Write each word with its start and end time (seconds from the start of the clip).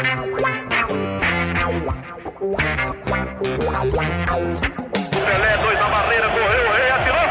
Pelé, 0.00 0.16
dois 5.58 5.78
na 5.78 5.88
barreira, 5.88 6.26
correu, 6.30 6.64
o 6.64 6.72
rei 6.72 6.90
atirou. 6.90 7.20
Gol! 7.20 7.28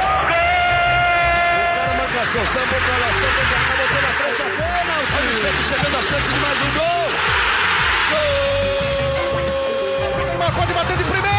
O 1.65 1.67
cara 1.73 1.93
marcação, 1.97 2.45
sambou 2.45 2.79
pra 2.79 2.97
lá, 2.97 3.11
sambou 3.11 3.43
pra 3.49 3.57
cá, 3.57 3.75
botou 3.75 4.01
na 4.03 4.09
frente 4.09 4.41
a 4.41 4.45
pênalti. 4.45 5.17
Olha 5.17 5.29
o 5.29 5.33
Santos 5.33 5.65
chegando 5.65 5.97
a 5.97 6.01
chance 6.03 6.31
de 6.31 6.39
mais 6.39 6.61
um 6.61 6.71
gol. 6.73 7.09
Gol! 8.11 10.27
Neymar 10.27 10.53
pode 10.53 10.73
bater 10.73 10.97
de 10.97 11.03
primeira. 11.05 11.38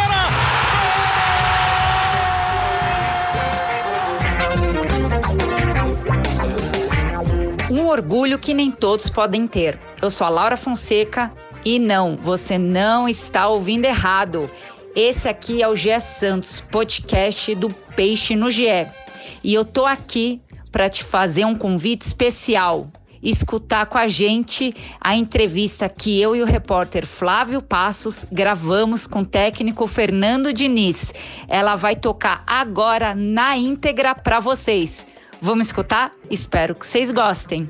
Orgulho 8.01 8.39
que 8.39 8.55
nem 8.55 8.71
todos 8.71 9.11
podem 9.11 9.47
ter. 9.47 9.79
Eu 10.01 10.11
sou 10.11 10.27
a 10.27 10.31
Laura 10.31 10.57
Fonseca 10.57 11.31
e 11.63 11.79
não, 11.79 12.17
você 12.17 12.57
não 12.57 13.07
está 13.07 13.47
ouvindo 13.47 13.85
errado. 13.85 14.51
Esse 14.97 15.29
aqui 15.29 15.63
é 15.63 15.69
o 15.69 15.77
GE 15.77 16.01
Santos, 16.01 16.61
podcast 16.61 17.55
do 17.55 17.69
Peixe 17.95 18.35
no 18.35 18.51
GE. 18.51 18.87
E 19.45 19.53
eu 19.53 19.67
tô 19.67 19.85
aqui 19.85 20.41
para 20.73 20.89
te 20.89 21.05
fazer 21.05 21.45
um 21.45 21.55
convite 21.55 22.03
especial. 22.03 22.91
Escutar 23.23 23.85
com 23.85 23.99
a 23.99 24.09
gente 24.09 24.75
a 24.99 25.15
entrevista 25.15 25.87
que 25.87 26.19
eu 26.19 26.35
e 26.35 26.41
o 26.41 26.47
repórter 26.47 27.07
Flávio 27.07 27.61
Passos 27.61 28.25
gravamos 28.33 29.07
com 29.07 29.21
o 29.21 29.27
técnico 29.27 29.87
Fernando 29.87 30.55
Diniz. 30.55 31.13
Ela 31.47 31.77
vai 31.77 31.95
tocar 31.95 32.43
agora 32.47 33.15
na 33.15 33.59
íntegra 33.59 34.15
para 34.15 34.41
vocês. 34.41 35.07
Vamos 35.43 35.67
escutar? 35.67 36.13
Espero 36.31 36.75
que 36.75 36.87
vocês 36.87 37.11
gostem. 37.11 37.69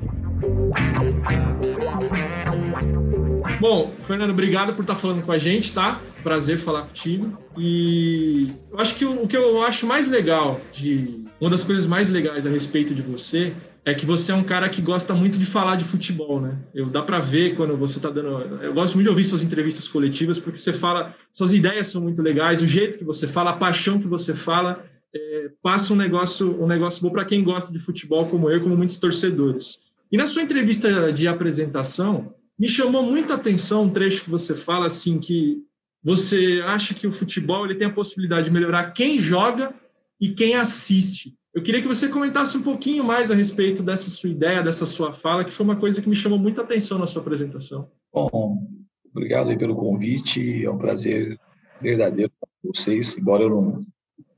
Bom, 3.61 3.93
Fernando, 4.07 4.31
obrigado 4.31 4.73
por 4.73 4.81
estar 4.81 4.95
falando 4.95 5.21
com 5.21 5.31
a 5.31 5.37
gente, 5.37 5.71
tá? 5.71 6.01
Prazer 6.23 6.57
falar 6.57 6.81
contigo. 6.81 7.37
E 7.55 8.47
eu 8.71 8.79
acho 8.79 8.95
que 8.95 9.05
o, 9.05 9.21
o 9.21 9.27
que 9.27 9.37
eu 9.37 9.61
acho 9.61 9.85
mais 9.85 10.07
legal 10.07 10.59
de. 10.73 11.23
Uma 11.39 11.51
das 11.51 11.63
coisas 11.63 11.85
mais 11.85 12.09
legais 12.09 12.43
a 12.47 12.49
respeito 12.49 12.91
de 12.91 13.03
você 13.03 13.53
é 13.85 13.93
que 13.93 14.03
você 14.03 14.31
é 14.31 14.35
um 14.35 14.43
cara 14.43 14.67
que 14.67 14.81
gosta 14.81 15.13
muito 15.13 15.37
de 15.37 15.45
falar 15.45 15.75
de 15.75 15.83
futebol, 15.83 16.41
né? 16.41 16.57
Eu 16.73 16.87
dá 16.87 17.03
para 17.03 17.19
ver 17.19 17.55
quando 17.55 17.77
você 17.77 17.99
tá 17.99 18.09
dando. 18.09 18.29
Eu 18.63 18.73
gosto 18.73 18.95
muito 18.95 19.05
de 19.05 19.11
ouvir 19.11 19.25
suas 19.25 19.43
entrevistas 19.43 19.87
coletivas 19.87 20.39
porque 20.39 20.57
você 20.57 20.73
fala, 20.73 21.13
suas 21.31 21.53
ideias 21.53 21.87
são 21.87 22.01
muito 22.01 22.19
legais, 22.19 22.63
o 22.63 22.67
jeito 22.67 22.97
que 22.97 23.05
você 23.05 23.27
fala, 23.27 23.51
a 23.51 23.57
paixão 23.57 23.99
que 23.99 24.07
você 24.07 24.33
fala, 24.33 24.83
é, 25.15 25.51
passa 25.61 25.93
um 25.93 25.95
negócio, 25.95 26.59
um 26.59 26.65
negócio 26.65 27.03
bom 27.03 27.11
para 27.11 27.25
quem 27.25 27.43
gosta 27.43 27.71
de 27.71 27.77
futebol 27.77 28.25
como 28.25 28.49
eu, 28.49 28.59
como 28.59 28.75
muitos 28.75 28.97
torcedores. 28.97 29.77
E 30.11 30.17
na 30.17 30.25
sua 30.25 30.41
entrevista 30.41 31.13
de 31.13 31.27
apresentação, 31.27 32.33
me 32.57 32.67
chamou 32.67 33.03
muito 33.03 33.33
a 33.33 33.35
atenção 33.35 33.83
um 33.83 33.89
trecho 33.89 34.23
que 34.23 34.29
você 34.29 34.55
fala 34.55 34.85
assim 34.85 35.19
que 35.19 35.63
você 36.03 36.61
acha 36.65 36.93
que 36.93 37.07
o 37.07 37.11
futebol 37.11 37.65
ele 37.65 37.75
tem 37.75 37.87
a 37.87 37.93
possibilidade 37.93 38.45
de 38.45 38.51
melhorar 38.51 38.91
quem 38.91 39.19
joga 39.19 39.73
e 40.19 40.33
quem 40.33 40.55
assiste. 40.55 41.35
Eu 41.53 41.61
queria 41.61 41.81
que 41.81 41.87
você 41.87 42.07
comentasse 42.07 42.57
um 42.57 42.63
pouquinho 42.63 43.03
mais 43.03 43.29
a 43.29 43.35
respeito 43.35 43.83
dessa 43.83 44.09
sua 44.09 44.29
ideia, 44.29 44.63
dessa 44.63 44.85
sua 44.85 45.13
fala, 45.13 45.43
que 45.43 45.51
foi 45.51 45.65
uma 45.65 45.75
coisa 45.75 46.01
que 46.01 46.09
me 46.09 46.15
chamou 46.15 46.39
muita 46.39 46.61
atenção 46.61 46.97
na 46.97 47.05
sua 47.05 47.21
apresentação. 47.21 47.91
Bom, 48.13 48.67
obrigado 49.13 49.55
pelo 49.57 49.75
convite. 49.75 50.63
É 50.63 50.69
um 50.69 50.77
prazer 50.77 51.37
verdadeiro 51.81 52.31
para 52.39 52.49
vocês, 52.63 53.17
embora 53.17 53.43
eu 53.43 53.49
não, 53.49 53.85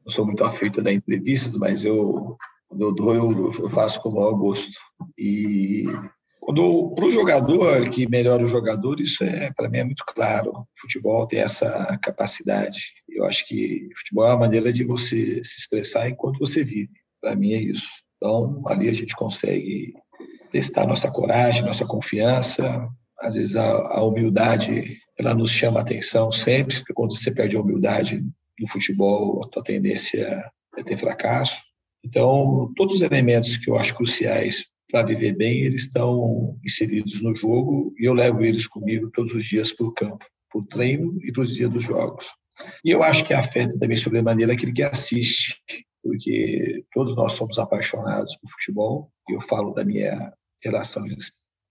não 0.05 0.11
sou 0.11 0.25
muito 0.25 0.43
afeito 0.43 0.81
da 0.81 0.91
entrevistas, 0.91 1.55
mas 1.57 1.85
eu 1.85 2.35
eu 2.79 2.91
dou 2.91 3.13
eu 3.13 3.69
faço 3.69 4.01
com 4.01 4.09
o 4.09 4.15
maior 4.15 4.33
gosto. 4.33 4.71
E 5.17 5.85
para 6.45 7.05
o 7.05 7.11
jogador 7.11 7.89
que 7.89 8.09
melhora 8.09 8.45
o 8.45 8.49
jogador, 8.49 8.99
isso 8.99 9.23
é 9.23 9.51
para 9.53 9.69
mim 9.69 9.79
é 9.79 9.83
muito 9.83 10.03
claro. 10.05 10.51
O 10.51 10.67
futebol 10.75 11.25
tem 11.25 11.39
essa 11.39 11.97
capacidade. 12.01 12.79
Eu 13.09 13.25
acho 13.25 13.47
que 13.47 13.87
futebol 13.97 14.25
é 14.25 14.29
uma 14.29 14.39
maneira 14.39 14.71
de 14.71 14.83
você 14.83 15.43
se 15.43 15.59
expressar 15.59 16.09
enquanto 16.09 16.39
você 16.39 16.63
vive. 16.63 16.91
Para 17.21 17.35
mim 17.35 17.53
é 17.53 17.61
isso. 17.61 17.87
Então 18.17 18.61
ali 18.67 18.89
a 18.89 18.93
gente 18.93 19.15
consegue 19.15 19.93
testar 20.51 20.85
nossa 20.85 21.09
coragem, 21.09 21.63
nossa 21.63 21.85
confiança. 21.85 22.87
Às 23.19 23.35
vezes 23.35 23.55
a, 23.55 23.69
a 23.97 24.03
humildade 24.03 24.97
ela 25.17 25.33
nos 25.33 25.51
chama 25.51 25.79
a 25.79 25.83
atenção 25.83 26.31
sempre, 26.31 26.77
porque 26.77 26.93
quando 26.93 27.15
você 27.15 27.31
perde 27.31 27.55
a 27.55 27.61
humildade 27.61 28.23
no 28.59 28.67
futebol, 28.67 29.41
a 29.43 29.47
tua 29.47 29.63
tendência 29.63 30.43
é 30.77 30.83
ter 30.83 30.97
fracasso. 30.97 31.61
Então, 32.03 32.71
todos 32.75 32.95
os 32.95 33.01
elementos 33.01 33.57
que 33.57 33.69
eu 33.69 33.77
acho 33.77 33.95
cruciais 33.95 34.72
para 34.93 35.07
viver 35.07 35.35
bem, 35.35 35.63
eles 35.63 35.85
estão 35.85 36.55
inseridos 36.63 37.19
no 37.19 37.35
jogo 37.35 37.95
e 37.97 38.05
eu 38.05 38.13
levo 38.13 38.43
eles 38.43 38.67
comigo 38.67 39.09
todos 39.11 39.33
os 39.33 39.43
dias 39.43 39.71
para 39.71 39.87
o 39.87 39.91
campo, 39.91 40.23
para 40.51 40.61
o 40.61 40.65
treino 40.67 41.17
e 41.23 41.31
para 41.31 41.41
os 41.41 41.55
dias 41.55 41.71
dos 41.71 41.83
jogos. 41.83 42.27
E 42.85 42.91
eu 42.91 43.01
acho 43.01 43.25
que 43.25 43.33
afeta 43.33 43.79
também 43.79 43.97
sobremaneira 43.97 44.53
aquele 44.53 44.71
que 44.71 44.83
assiste, 44.83 45.59
porque 46.03 46.85
todos 46.93 47.15
nós 47.15 47.33
somos 47.33 47.57
apaixonados 47.57 48.35
por 48.35 48.51
futebol, 48.51 49.11
e 49.27 49.33
eu 49.33 49.41
falo 49.41 49.73
da 49.73 49.83
minha 49.83 50.31
relação 50.63 51.03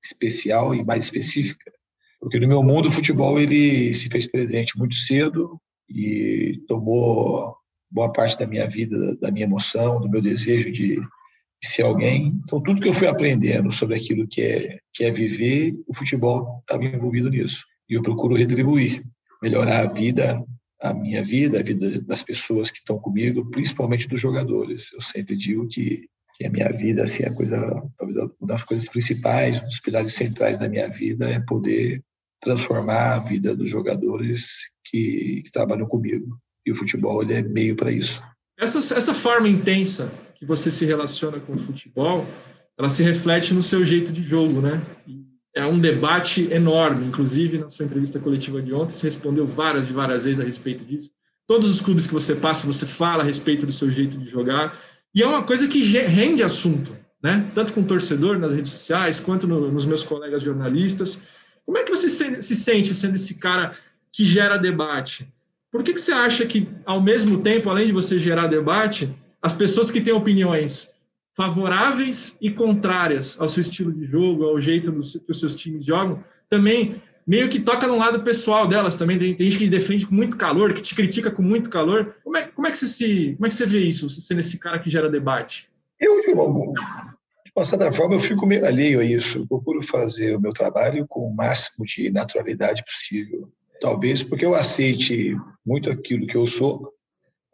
especial 0.05 0.75
e 0.75 0.85
mais 0.85 1.05
específica, 1.05 1.71
porque 2.19 2.41
no 2.41 2.49
meu 2.49 2.61
mundo 2.61 2.89
o 2.89 2.93
futebol 2.93 3.39
ele 3.39 3.95
se 3.95 4.09
fez 4.09 4.27
presente 4.27 4.77
muito 4.77 4.97
cedo 4.97 5.61
e 5.89 6.61
tomou 6.67 7.55
boa 7.89 8.13
parte 8.13 8.37
da 8.37 8.49
minha 8.49 8.67
vida, 8.69 9.17
da 9.19 9.31
minha 9.31 9.47
emoção, 9.47 10.01
do 10.01 10.11
meu 10.11 10.21
desejo 10.21 10.73
de, 10.73 10.97
de 10.97 11.01
ser 11.65 11.83
alguém. 11.83 12.41
Então, 12.45 12.61
tudo 12.61 12.81
que 12.81 12.89
eu 12.89 12.95
fui 12.95 13.07
aprendendo 13.07 13.71
sobre 13.71 13.97
aquilo 13.97 14.27
que 14.27 14.43
é, 14.43 14.79
que 14.93 15.05
é 15.05 15.11
viver, 15.11 15.73
o 15.87 15.95
futebol 15.95 16.61
estava 16.61 16.85
envolvido 16.85 17.31
nisso. 17.31 17.65
E 17.89 17.95
eu 17.95 18.03
procuro 18.03 18.35
retribuir, 18.35 19.03
melhorar 19.41 19.81
a 19.81 19.93
vida, 19.93 20.43
a 20.81 20.93
minha 20.93 21.23
vida, 21.23 21.61
a 21.61 21.63
vida 21.63 22.01
das 22.03 22.23
pessoas 22.23 22.71
que 22.71 22.79
estão 22.79 22.99
comigo, 22.99 23.49
principalmente 23.51 24.09
dos 24.09 24.21
jogadores. 24.21 24.93
Eu 24.93 25.01
sempre 25.01 25.37
digo 25.37 25.69
que, 25.69 26.09
que 26.37 26.45
a 26.45 26.51
minha 26.51 26.71
vida, 26.71 27.05
assim, 27.05 27.25
a 27.25 27.35
coisa, 27.35 27.59
talvez 27.97 28.17
uma 28.17 28.49
das 28.49 28.65
coisas 28.65 28.89
principais, 28.89 29.63
um 29.63 29.67
dos 29.67 29.81
pilares 29.81 30.13
centrais 30.15 30.59
da 30.59 30.69
minha 30.69 30.89
vida 30.89 31.29
é 31.31 31.39
poder 31.41 32.03
transformar 32.41 33.15
a 33.15 33.19
vida 33.21 33.55
dos 33.55 33.69
jogadores 33.69 34.63
que, 34.85 35.43
que 35.45 35.53
trabalham 35.53 35.87
comigo. 35.87 36.37
E 36.67 36.73
o 36.73 36.77
futebol 36.77 37.23
ele 37.23 37.35
é 37.35 37.43
meio 37.43 37.77
para 37.77 37.93
isso. 37.93 38.23
Essa, 38.59 38.79
essa 38.97 39.15
forma 39.15 39.49
intensa 39.49 40.13
que 40.43 40.47
você 40.47 40.73
se 40.73 40.85
relaciona 40.85 41.39
com 41.39 41.55
o 41.55 41.59
futebol, 41.59 42.27
ela 42.77 42.91
se 42.91 43.01
reflete 43.01 43.55
no 43.55 43.63
seu 43.63 43.85
jeito 43.85 44.11
de 44.11 44.25
jogo, 44.25 44.61
né? 44.61 44.83
É 45.55 45.65
um 45.65 45.79
debate 45.79 46.49
enorme, 46.51 47.07
inclusive 47.07 47.59
na 47.59 47.71
sua 47.71 47.87
entrevista 47.87 48.19
coletiva 48.19 48.61
de 48.61 48.75
ontem, 48.75 48.93
você 48.93 49.07
respondeu 49.07 49.47
várias 49.47 49.89
e 49.89 49.93
várias 49.93 50.25
vezes 50.25 50.41
a 50.41 50.43
respeito 50.43 50.85
disso. 50.85 51.13
Todos 51.47 51.71
os 51.71 51.81
clubes 51.81 52.09
que 52.09 52.13
você 52.13 52.35
passa, 52.35 52.67
você 52.67 52.85
fala 52.85 53.23
a 53.23 53.27
respeito 53.27 53.65
do 53.65 53.71
seu 53.71 53.89
jeito 53.93 54.19
de 54.19 54.29
jogar. 54.29 54.77
E 55.15 55.23
é 55.23 55.27
uma 55.27 55.45
coisa 55.45 55.69
que 55.69 55.81
rende 55.81 56.43
assunto, 56.43 56.93
né? 57.23 57.49
Tanto 57.55 57.73
com 57.73 57.83
o 57.83 57.87
torcedor 57.87 58.37
nas 58.37 58.53
redes 58.53 58.73
sociais, 58.73 59.21
quanto 59.21 59.47
no, 59.47 59.71
nos 59.71 59.87
meus 59.87 60.03
colegas 60.03 60.43
jornalistas. 60.43 61.21
Como 61.65 61.79
é 61.79 61.85
que 61.85 61.91
você 61.93 62.09
se, 62.09 62.43
se 62.43 62.57
sente 62.57 62.93
sendo 62.97 63.15
esse 63.15 63.37
cara 63.37 63.77
que 64.13 64.25
gera 64.25 64.57
debate? 64.57 65.33
Por 65.71 65.85
que, 65.85 65.93
que 65.93 66.01
você 66.01 66.11
acha 66.11 66.45
que, 66.45 66.69
ao 66.85 67.01
mesmo 67.01 67.43
tempo, 67.43 67.71
além 67.71 67.87
de 67.87 67.93
você 67.93 68.19
gerar 68.19 68.49
debate, 68.49 69.09
as 69.43 69.53
pessoas 69.53 69.91
que 69.91 70.01
têm 70.01 70.13
opiniões 70.13 70.93
favoráveis 71.37 72.37
e 72.41 72.51
contrárias 72.51 73.41
ao 73.41 73.49
seu 73.49 73.63
estilo 73.63 73.93
de 73.93 74.05
jogo, 74.05 74.45
ao 74.45 74.61
jeito 74.61 74.93
que 74.93 75.33
os 75.33 75.41
seus 75.41 75.57
times 75.57 75.85
jogam, 75.85 76.23
também 76.49 77.03
meio 77.27 77.49
que 77.49 77.61
toca 77.61 77.87
no 77.87 77.97
lado 77.97 78.23
pessoal 78.23 78.69
delas 78.69 78.97
também. 78.97 79.19
Tem, 79.19 79.51
gente 79.51 79.59
que 79.59 79.69
defende 79.69 80.07
com 80.07 80.15
muito 80.15 80.37
calor, 80.37 80.75
que 80.75 80.83
te 80.83 80.95
critica 80.95 81.31
com 81.31 81.43
muito 81.43 81.71
calor. 81.71 82.17
Como 82.23 82.37
é, 82.37 82.43
como 82.47 82.67
é, 82.67 82.71
que, 82.71 82.79
você 82.79 82.87
se, 82.87 83.35
como 83.35 83.47
é 83.47 83.49
que 83.49 83.55
você 83.55 83.67
vê 83.67 83.81
isso, 83.81 84.09
você 84.09 84.21
sendo 84.21 84.41
esse 84.41 84.59
cara 84.59 84.79
que 84.79 84.91
gera 84.91 85.11
debate? 85.11 85.69
Eu, 85.99 86.21
de 86.23 86.33
uma 86.33 87.65
certa 87.65 87.93
forma, 87.93 88.15
eu 88.15 88.21
fico 88.21 88.47
meio 88.47 88.67
alheio 88.67 89.01
a 89.01 89.05
isso. 89.05 89.39
Eu 89.39 89.47
procuro 89.47 89.83
fazer 89.83 90.37
o 90.37 90.41
meu 90.41 90.53
trabalho 90.53 91.07
com 91.09 91.21
o 91.21 91.35
máximo 91.35 91.87
de 91.87 92.11
naturalidade 92.11 92.85
possível. 92.85 93.51
Talvez 93.81 94.23
porque 94.23 94.45
eu 94.45 94.55
aceite 94.55 95.37
muito 95.65 95.91
aquilo 95.91 96.27
que 96.27 96.37
eu 96.37 96.47
sou, 96.47 96.93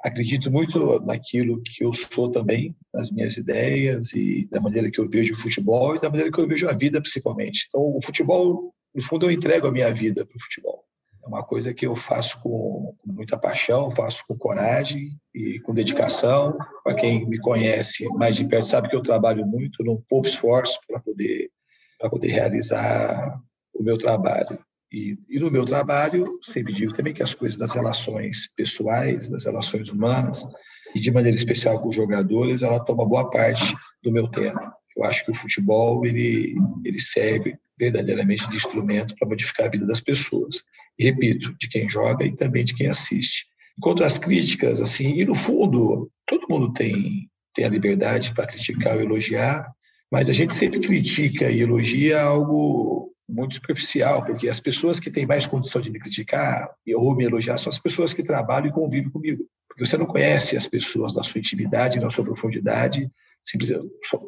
acredito 0.01 0.51
muito 0.51 1.01
naquilo 1.01 1.61
que 1.63 1.85
eu 1.85 1.93
sou 1.93 2.31
também, 2.31 2.75
nas 2.95 3.11
minhas 3.11 3.37
ideias 3.37 4.13
e 4.13 4.49
da 4.51 4.61
maneira 4.61 4.91
que 4.91 5.01
eu 5.01 5.09
vejo 5.09 5.35
o 5.35 5.37
futebol 5.37 5.97
e 5.97 6.01
da 6.01 6.09
maneira 6.09 6.31
que 6.31 6.41
eu 6.41 6.49
vejo 6.49 6.69
a 6.69 6.73
vida, 6.73 7.01
principalmente. 7.01 7.67
Então, 7.69 7.97
o 7.97 8.01
futebol, 8.03 8.73
no 8.95 9.03
fundo, 9.03 9.27
eu 9.27 9.31
entrego 9.31 9.67
a 9.67 9.73
minha 9.73 9.93
vida 9.93 10.25
para 10.25 10.37
o 10.37 10.41
futebol. 10.41 10.85
É 11.25 11.27
uma 11.27 11.45
coisa 11.45 11.75
que 11.75 11.87
eu 11.87 11.97
faço 11.97 12.41
com, 12.43 12.95
muita 13.05 13.37
paixão, 13.37 13.91
faço 13.91 14.23
com 14.27 14.39
coragem 14.39 15.19
e 15.35 15.59
com 15.61 15.75
dedicação. 15.75 16.57
Para 16.85 16.95
quem 16.95 17.29
me 17.29 17.39
conhece 17.39 18.07
mais 18.15 18.37
de 18.37 18.45
perto 18.45 18.69
sabe 18.69 18.89
que 18.89 18.97
eu 18.97 19.03
trabalho 19.03 19.47
muito, 19.47 19.85
não 19.85 20.03
pouco 20.09 20.29
esforço 20.29 20.79
para 20.87 21.01
poder 21.01 21.51
para 21.99 22.09
poder 22.09 22.29
realizar 22.29 23.41
o 23.75 23.83
meu 23.83 23.99
trabalho. 23.99 24.59
E, 24.93 25.19
e, 25.29 25.39
no 25.39 25.51
meu 25.51 25.67
trabalho, 25.67 26.39
sempre 26.43 26.73
digo 26.73 26.95
também 26.95 27.13
que 27.13 27.23
as 27.23 27.35
coisas 27.35 27.59
das 27.59 27.75
relações 27.75 28.49
pessoais, 28.57 29.29
das 29.29 29.45
relações 29.45 29.91
humanas, 29.91 30.43
e 30.95 31.01
de 31.01 31.11
maneira 31.11 31.37
especial 31.37 31.81
com 31.81 31.89
os 31.89 31.97
jogadores, 31.97 32.63
ela 32.63 32.81
toma 32.81 33.07
boa 33.07 33.31
parte 33.31 33.75
do 34.03 34.11
meu 34.11 34.29
tempo. 34.29 34.59
Eu 34.97 35.05
acho 35.05 35.25
que 35.25 35.31
o 35.31 35.35
futebol 35.35 36.05
ele, 36.07 36.57
ele 36.85 37.01
serve 37.01 37.57
verdadeiramente 37.79 38.49
de 38.49 38.57
instrumento 38.57 39.15
para 39.17 39.29
modificar 39.29 39.67
a 39.67 39.71
vida 39.71 39.87
das 39.87 40.01
pessoas. 40.01 40.63
E, 40.99 41.05
repito, 41.05 41.55
de 41.59 41.69
quem 41.69 41.89
joga 41.89 42.25
e 42.25 42.35
também 42.35 42.65
de 42.65 42.75
quem 42.75 42.87
assiste. 42.87 43.47
Enquanto 43.79 44.03
as 44.03 44.19
críticas, 44.19 44.81
assim, 44.81 45.19
e 45.19 45.25
no 45.25 45.35
fundo, 45.35 46.11
todo 46.27 46.49
mundo 46.49 46.73
tem, 46.73 47.31
tem 47.55 47.65
a 47.65 47.69
liberdade 47.69 48.35
para 48.35 48.47
criticar 48.47 48.97
ou 48.97 49.03
elogiar, 49.03 49.71
mas 50.11 50.29
a 50.29 50.33
gente 50.33 50.55
sempre 50.55 50.81
critica 50.81 51.49
e 51.49 51.61
elogia 51.61 52.21
algo 52.23 53.15
muito 53.29 53.57
superficial, 53.57 54.25
porque 54.25 54.49
as 54.49 54.59
pessoas 54.59 54.99
que 54.99 55.11
têm 55.11 55.27
mais 55.27 55.47
condição 55.47 55.83
de 55.83 55.91
me 55.91 55.99
criticar 55.99 56.71
ou 56.95 57.15
me 57.15 57.25
elogiar 57.25 57.59
são 57.59 57.71
as 57.71 57.79
pessoas 57.79 58.15
que 58.15 58.23
trabalham 58.23 58.69
e 58.69 58.73
convivem 58.73 59.11
comigo. 59.11 59.45
Porque 59.69 59.85
você 59.85 59.99
não 59.99 60.07
conhece 60.07 60.57
as 60.57 60.67
pessoas 60.67 61.15
na 61.15 61.23
sua 61.23 61.39
intimidade, 61.39 62.01
na 62.01 62.09
sua 62.09 62.25
profundidade, 62.25 63.11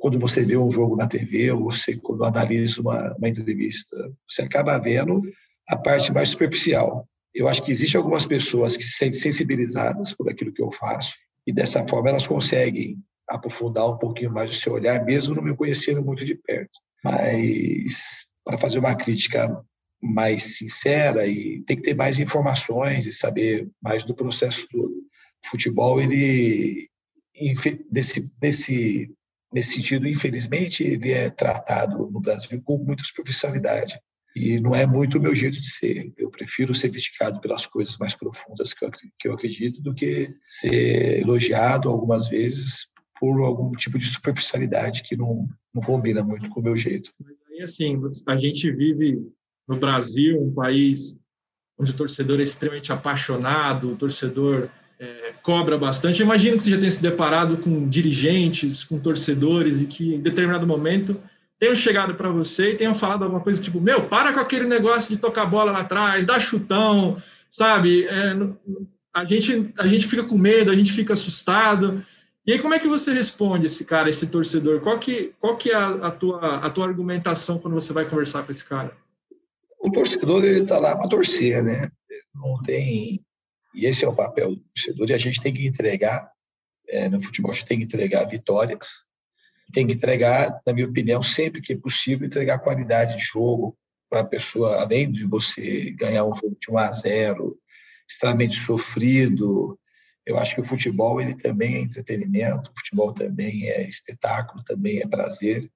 quando 0.01 0.19
você 0.19 0.43
vê 0.43 0.57
um 0.57 0.71
jogo 0.71 0.97
na 0.97 1.07
TV 1.07 1.51
ou 1.53 1.65
você 1.65 1.97
quando 1.97 2.25
analisa 2.25 2.81
uma, 2.81 3.15
uma 3.17 3.29
entrevista, 3.29 3.97
você 4.29 4.43
acaba 4.43 4.79
vendo 4.79 5.23
a 5.69 5.77
parte 5.77 6.13
mais 6.13 6.31
superficial. 6.31 7.07
Eu 7.35 7.49
acho 7.49 7.63
que 7.63 7.71
existem 7.71 7.99
algumas 7.99 8.27
pessoas 8.27 8.77
que 8.77 8.83
se 8.83 8.93
sentem 8.93 9.21
sensibilizadas 9.21 10.13
por 10.13 10.29
aquilo 10.29 10.53
que 10.53 10.63
eu 10.63 10.73
faço 10.73 11.15
e 11.47 11.53
dessa 11.53 11.87
forma 11.87 12.11
elas 12.11 12.27
conseguem 12.27 12.99
aprofundar 13.29 13.89
um 13.89 13.99
pouquinho 13.99 14.33
mais 14.33 14.51
o 14.51 14.55
seu 14.55 14.73
olhar, 14.73 15.05
mesmo 15.05 15.35
não 15.35 15.43
me 15.43 15.55
conhecendo 15.55 16.05
muito 16.05 16.25
de 16.25 16.35
perto. 16.35 16.73
Mas 17.05 18.30
para 18.45 18.59
fazer 18.59 18.79
uma 18.79 18.95
crítica 18.95 19.63
mais 20.03 20.57
sincera 20.57 21.27
e 21.27 21.63
tem 21.67 21.77
que 21.77 21.83
ter 21.83 21.95
mais 21.95 22.19
informações 22.19 23.07
e 23.07 23.13
saber 23.13 23.69
mais 23.83 24.05
do 24.05 24.15
processo 24.15 24.67
todo. 24.71 24.93
O 25.45 25.49
futebol, 25.51 26.01
ele, 26.01 26.89
nesse, 27.91 28.33
nesse, 28.41 29.11
nesse 29.53 29.75
sentido, 29.75 30.09
infelizmente, 30.09 30.83
ele 30.83 31.13
é 31.13 31.31
tratado 31.31 32.11
no 32.11 32.21
Brasil 32.21 32.61
com 32.63 32.79
muita 32.79 33.05
superficialidade. 33.05 33.99
E 34.35 34.61
não 34.61 34.75
é 34.75 34.87
muito 34.87 35.19
o 35.19 35.21
meu 35.21 35.35
jeito 35.35 35.61
de 35.61 35.69
ser. 35.69 36.13
Eu 36.17 36.31
prefiro 36.31 36.75
ser 36.75 36.91
criticado 36.91 37.41
pelas 37.41 37.67
coisas 37.67 37.99
mais 37.99 38.15
profundas 38.15 38.73
que 38.73 38.85
eu, 38.85 38.91
que 38.91 39.29
eu 39.29 39.33
acredito 39.33 39.83
do 39.83 39.93
que 39.93 40.33
ser 40.47 41.21
elogiado 41.21 41.89
algumas 41.89 42.29
vezes 42.29 42.87
por 43.19 43.41
algum 43.43 43.73
tipo 43.73 43.99
de 43.99 44.07
superficialidade 44.07 45.03
que 45.03 45.17
não, 45.17 45.47
não 45.75 45.83
combina 45.83 46.23
muito 46.23 46.49
com 46.49 46.61
o 46.61 46.63
meu 46.63 46.77
jeito. 46.77 47.13
Assim, 47.63 48.01
a 48.27 48.37
gente 48.37 48.71
vive 48.71 49.21
no 49.69 49.77
Brasil, 49.77 50.41
um 50.41 50.53
país 50.53 51.17
onde 51.79 51.93
o 51.93 51.97
torcedor 51.97 52.41
é 52.41 52.43
extremamente 52.43 52.93
apaixonado, 52.93 53.93
o 53.93 53.97
torcedor 53.97 54.69
é, 54.99 55.33
cobra 55.43 55.79
bastante. 55.79 56.23
Imagino 56.23 56.57
que 56.57 56.65
você 56.65 56.71
já 56.71 56.79
tenha 56.79 56.91
se 56.91 57.03
deparado 57.03 57.57
com 57.57 57.89
dirigentes, 57.89 58.85
com 58.85 58.99
torcedores 58.99 59.81
e 59.81 59.87
que 59.87 60.15
em 60.15 60.21
determinado 60.21 60.67
momento 60.67 61.19
tenham 61.59 61.75
chegado 61.75 62.15
para 62.15 62.29
você 62.31 62.73
e 62.73 62.77
tenham 62.77 62.95
falado 62.95 63.25
alguma 63.25 63.41
coisa 63.41 63.63
tipo: 63.63 63.81
Meu, 63.81 64.03
para 64.09 64.33
com 64.33 64.41
aquele 64.41 64.67
negócio 64.67 65.15
de 65.15 65.21
tocar 65.21 65.47
bola 65.47 65.73
lá 65.73 65.81
atrás, 65.81 66.27
dá 66.27 66.39
chutão, 66.39 67.23
sabe? 67.51 68.05
É, 68.05 68.37
a, 69.15 69.25
gente, 69.25 69.73
a 69.79 69.87
gente 69.87 70.07
fica 70.07 70.23
com 70.23 70.37
medo, 70.37 70.71
a 70.71 70.77
gente 70.77 70.93
fica 70.93 71.15
assustado. 71.15 72.05
E 72.51 72.55
aí, 72.55 72.59
como 72.59 72.75
é 72.75 72.81
que 72.81 72.89
você 72.89 73.13
responde 73.13 73.67
esse 73.67 73.85
cara, 73.85 74.11
esse 74.11 74.27
torcedor? 74.27 74.81
Qual 74.81 74.99
que, 74.99 75.33
qual 75.39 75.57
que 75.57 75.71
é 75.71 75.75
a, 75.77 76.09
a 76.09 76.11
tua, 76.11 76.57
a 76.57 76.69
tua 76.69 76.85
argumentação 76.85 77.61
quando 77.61 77.75
você 77.75 77.93
vai 77.93 78.11
conversar 78.11 78.43
com 78.43 78.51
esse 78.51 78.65
cara? 78.65 78.93
O 79.79 79.89
torcedor, 79.89 80.45
ele 80.45 80.63
está 80.63 80.77
lá 80.81 80.97
para 80.97 81.09
torcer, 81.09 81.63
né? 81.63 81.89
Não 82.35 82.61
tem... 82.61 83.25
E 83.73 83.87
esse 83.87 84.05
é 84.05 84.09
o 84.09 84.17
papel 84.17 84.57
do 84.57 84.65
torcedor, 84.75 85.11
e 85.11 85.13
a 85.13 85.19
gente 85.19 85.41
tem 85.41 85.55
que 85.55 85.65
entregar, 85.65 86.29
é, 86.89 87.09
no 87.09 87.23
futebol, 87.23 87.53
a 87.53 87.55
gente 87.55 87.67
tem 87.69 87.79
que 87.79 87.85
entregar 87.85 88.25
vitórias, 88.25 88.89
tem 89.73 89.87
que 89.87 89.93
entregar, 89.93 90.61
na 90.67 90.73
minha 90.73 90.89
opinião, 90.89 91.23
sempre 91.23 91.61
que 91.61 91.75
é 91.75 91.79
possível, 91.79 92.27
entregar 92.27 92.59
qualidade 92.59 93.17
de 93.17 93.23
jogo 93.23 93.79
para 94.11 94.23
a 94.23 94.27
pessoa, 94.27 94.81
além 94.81 95.13
de 95.13 95.25
você 95.25 95.93
ganhar 95.93 96.25
um 96.25 96.35
jogo 96.35 96.57
de 96.61 96.69
1 96.69 96.79
a 96.79 96.93
0, 96.95 97.57
extremamente 98.09 98.57
sofrido, 98.57 99.79
eu 100.31 100.39
acho 100.39 100.55
que 100.55 100.61
o 100.61 100.65
futebol 100.65 101.21
ele 101.21 101.35
também 101.35 101.75
é 101.75 101.81
entretenimento, 101.81 102.71
o 102.71 102.79
futebol 102.79 103.13
também 103.13 103.69
é 103.69 103.89
espetáculo, 103.89 104.63
também 104.63 105.01
é 105.01 105.07
prazer. 105.07 105.69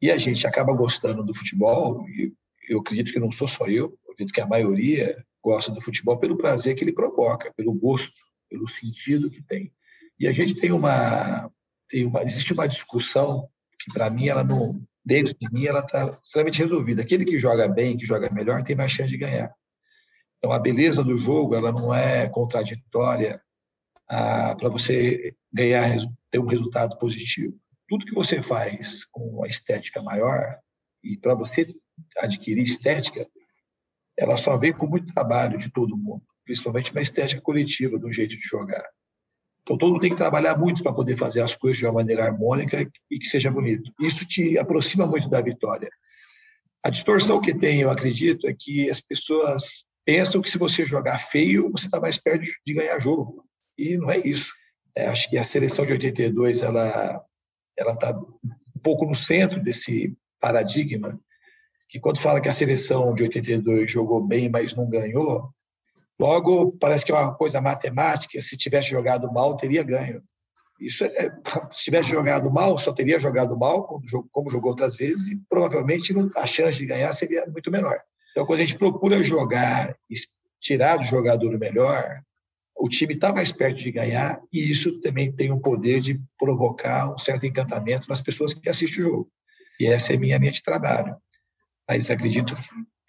E 0.00 0.10
a 0.10 0.18
gente 0.18 0.44
acaba 0.44 0.74
gostando 0.74 1.22
do 1.22 1.32
futebol, 1.32 2.04
e 2.08 2.32
eu 2.68 2.80
acredito 2.80 3.12
que 3.12 3.20
não 3.20 3.30
sou 3.30 3.46
só 3.46 3.68
eu, 3.68 3.96
acredito 4.10 4.34
que 4.34 4.40
a 4.40 4.46
maioria 4.46 5.24
gosta 5.40 5.70
do 5.70 5.80
futebol 5.80 6.18
pelo 6.18 6.36
prazer 6.36 6.74
que 6.74 6.82
ele 6.82 6.92
provoca, 6.92 7.52
pelo 7.56 7.72
gosto, 7.72 8.12
pelo 8.50 8.68
sentido 8.68 9.30
que 9.30 9.40
tem. 9.40 9.72
E 10.18 10.26
a 10.26 10.32
gente 10.32 10.56
tem 10.56 10.72
uma, 10.72 11.48
tem 11.88 12.04
uma 12.04 12.24
existe 12.24 12.52
uma 12.52 12.66
discussão 12.66 13.48
que 13.78 13.92
para 13.92 14.10
mim 14.10 14.26
ela 14.26 14.42
não 14.42 14.84
dentro 15.04 15.34
de 15.38 15.52
mim 15.52 15.66
ela 15.66 15.80
está 15.80 16.10
extremamente 16.20 16.58
resolvida. 16.58 17.02
Aquele 17.02 17.24
que 17.24 17.38
joga 17.38 17.68
bem, 17.68 17.96
que 17.96 18.04
joga 18.04 18.28
melhor, 18.32 18.64
tem 18.64 18.74
mais 18.74 18.90
chance 18.90 19.10
de 19.10 19.16
ganhar. 19.16 19.54
Então 20.38 20.50
a 20.50 20.58
beleza 20.58 21.04
do 21.04 21.16
jogo 21.18 21.54
ela 21.54 21.70
não 21.70 21.94
é 21.94 22.28
contraditória 22.28 23.40
para 24.08 24.68
você 24.68 25.34
ganhar, 25.52 25.96
ter 26.30 26.38
um 26.38 26.46
resultado 26.46 26.98
positivo. 26.98 27.56
Tudo 27.88 28.06
que 28.06 28.14
você 28.14 28.42
faz 28.42 29.04
com 29.04 29.44
a 29.44 29.48
estética 29.48 30.02
maior, 30.02 30.58
e 31.02 31.16
para 31.16 31.34
você 31.34 31.66
adquirir 32.18 32.62
estética, 32.62 33.26
ela 34.18 34.36
só 34.36 34.56
vem 34.56 34.72
com 34.72 34.86
muito 34.86 35.12
trabalho 35.12 35.58
de 35.58 35.70
todo 35.70 35.96
mundo, 35.96 36.22
principalmente 36.44 36.92
uma 36.92 37.02
estética 37.02 37.40
coletiva, 37.40 37.98
do 37.98 38.12
jeito 38.12 38.36
de 38.38 38.42
jogar. 38.42 38.86
Então, 39.62 39.78
todo 39.78 39.92
mundo 39.92 40.00
tem 40.00 40.10
que 40.10 40.16
trabalhar 40.16 40.56
muito 40.58 40.82
para 40.82 40.92
poder 40.92 41.16
fazer 41.16 41.40
as 41.40 41.54
coisas 41.54 41.78
de 41.78 41.86
uma 41.86 41.92
maneira 41.92 42.24
harmônica 42.24 42.90
e 43.10 43.18
que 43.18 43.26
seja 43.26 43.50
bonito. 43.50 43.92
Isso 44.00 44.26
te 44.26 44.58
aproxima 44.58 45.06
muito 45.06 45.28
da 45.28 45.40
vitória. 45.40 45.88
A 46.84 46.90
distorção 46.90 47.40
que 47.40 47.56
tem, 47.56 47.80
eu 47.80 47.90
acredito, 47.90 48.48
é 48.48 48.54
que 48.58 48.90
as 48.90 49.00
pessoas 49.00 49.84
pensam 50.04 50.42
que 50.42 50.50
se 50.50 50.58
você 50.58 50.84
jogar 50.84 51.18
feio, 51.18 51.70
você 51.70 51.86
está 51.86 52.00
mais 52.00 52.18
perto 52.18 52.44
de 52.66 52.74
ganhar 52.74 52.98
jogo 52.98 53.46
e 53.76 53.96
não 53.96 54.10
é 54.10 54.18
isso. 54.18 54.52
É, 54.94 55.06
acho 55.06 55.28
que 55.30 55.38
a 55.38 55.44
seleção 55.44 55.86
de 55.86 55.92
82 55.92 56.62
ela 56.62 57.24
ela 57.78 57.94
está 57.94 58.16
um 58.16 58.80
pouco 58.82 59.06
no 59.06 59.14
centro 59.14 59.62
desse 59.62 60.16
paradigma 60.38 61.18
que 61.92 62.00
quando 62.00 62.20
fala 62.20 62.40
que 62.40 62.48
a 62.48 62.52
seleção 62.52 63.14
de 63.14 63.22
82 63.24 63.90
jogou 63.90 64.26
bem, 64.26 64.48
mas 64.48 64.74
não 64.74 64.88
ganhou, 64.88 65.50
logo 66.18 66.72
parece 66.80 67.04
que 67.04 67.12
é 67.12 67.14
uma 67.14 67.34
coisa 67.34 67.60
matemática. 67.60 68.40
Se 68.40 68.56
tivesse 68.56 68.88
jogado 68.88 69.30
mal, 69.30 69.58
teria 69.58 69.82
ganho. 69.82 70.22
Isso 70.80 71.04
é, 71.04 71.30
se 71.72 71.84
tivesse 71.84 72.08
jogado 72.08 72.50
mal, 72.50 72.78
só 72.78 72.94
teria 72.94 73.20
jogado 73.20 73.56
mal, 73.58 73.84
como 73.84 74.28
como 74.32 74.50
jogou 74.50 74.70
outras 74.70 74.96
vezes, 74.96 75.28
e 75.28 75.36
provavelmente 75.50 76.14
a 76.34 76.46
chance 76.46 76.78
de 76.78 76.86
ganhar 76.86 77.12
seria 77.12 77.44
muito 77.46 77.70
menor. 77.70 78.00
Então, 78.30 78.46
quando 78.46 78.60
a 78.60 78.62
gente 78.62 78.78
procura 78.78 79.22
jogar, 79.22 79.94
tirar 80.58 80.96
do 80.96 81.04
jogador 81.04 81.54
o 81.54 81.58
melhor, 81.58 82.22
o 82.82 82.88
time 82.88 83.14
está 83.14 83.32
mais 83.32 83.52
perto 83.52 83.78
de 83.78 83.92
ganhar 83.92 84.42
e 84.52 84.68
isso 84.68 85.00
também 85.00 85.30
tem 85.30 85.52
o 85.52 85.60
poder 85.60 86.00
de 86.00 86.20
provocar 86.36 87.14
um 87.14 87.16
certo 87.16 87.46
encantamento 87.46 88.08
nas 88.08 88.20
pessoas 88.20 88.52
que 88.52 88.68
assistem 88.68 89.04
o 89.04 89.08
jogo. 89.08 89.32
E 89.78 89.86
essa 89.86 90.12
é 90.12 90.16
minha 90.16 90.36
linha 90.36 90.50
de 90.50 90.64
trabalho. 90.64 91.14
Mas 91.88 92.10
acredito 92.10 92.56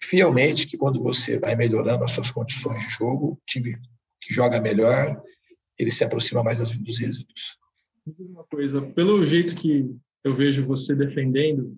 fielmente 0.00 0.68
que 0.68 0.76
quando 0.76 1.02
você 1.02 1.40
vai 1.40 1.56
melhorando 1.56 2.04
as 2.04 2.12
suas 2.12 2.30
condições 2.30 2.80
de 2.82 2.90
jogo, 2.90 3.32
o 3.32 3.38
time 3.48 3.76
que 4.22 4.32
joga 4.32 4.60
melhor, 4.60 5.20
ele 5.76 5.90
se 5.90 6.04
aproxima 6.04 6.44
mais 6.44 6.60
dos 6.60 7.00
êxitos. 7.00 7.58
Uma 8.06 8.44
coisa, 8.44 8.80
pelo 8.80 9.26
jeito 9.26 9.56
que 9.56 9.90
eu 10.22 10.32
vejo 10.32 10.64
você 10.64 10.94
defendendo 10.94 11.76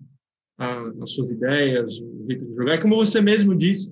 as 0.59 1.13
suas 1.13 1.31
ideias, 1.31 1.99
o 1.99 2.27
jeito 2.27 2.45
de 2.45 2.55
jogar, 2.55 2.75
é 2.75 2.77
como 2.77 2.95
você 2.95 3.19
mesmo 3.19 3.55
disse, 3.55 3.91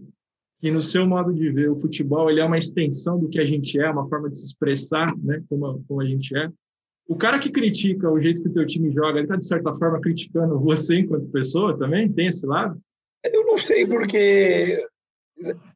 que 0.65 0.71
no 0.71 0.81
seu 0.81 1.05
modo 1.05 1.31
de 1.31 1.51
ver 1.51 1.69
o 1.69 1.79
futebol 1.79 2.27
ele 2.27 2.39
é 2.39 2.43
uma 2.43 2.57
extensão 2.57 3.19
do 3.19 3.29
que 3.29 3.39
a 3.39 3.45
gente 3.45 3.79
é, 3.79 3.87
uma 3.87 4.09
forma 4.09 4.31
de 4.31 4.39
se 4.39 4.45
expressar, 4.45 5.15
né, 5.17 5.39
como, 5.47 5.85
como 5.87 6.01
a 6.01 6.05
gente 6.05 6.35
é. 6.35 6.49
O 7.07 7.15
cara 7.15 7.37
que 7.37 7.51
critica 7.51 8.09
o 8.09 8.19
jeito 8.19 8.41
que 8.41 8.49
o 8.49 8.51
teu 8.51 8.65
time 8.65 8.91
joga, 8.91 9.19
ele 9.19 9.25
está 9.25 9.35
de 9.35 9.45
certa 9.45 9.71
forma 9.77 10.01
criticando 10.01 10.59
você 10.59 11.01
enquanto 11.01 11.29
pessoa 11.29 11.77
também? 11.77 12.11
Tem 12.11 12.29
esse 12.29 12.47
lado? 12.47 12.81
Eu 13.23 13.45
não 13.45 13.59
sei 13.59 13.85
porque 13.85 14.83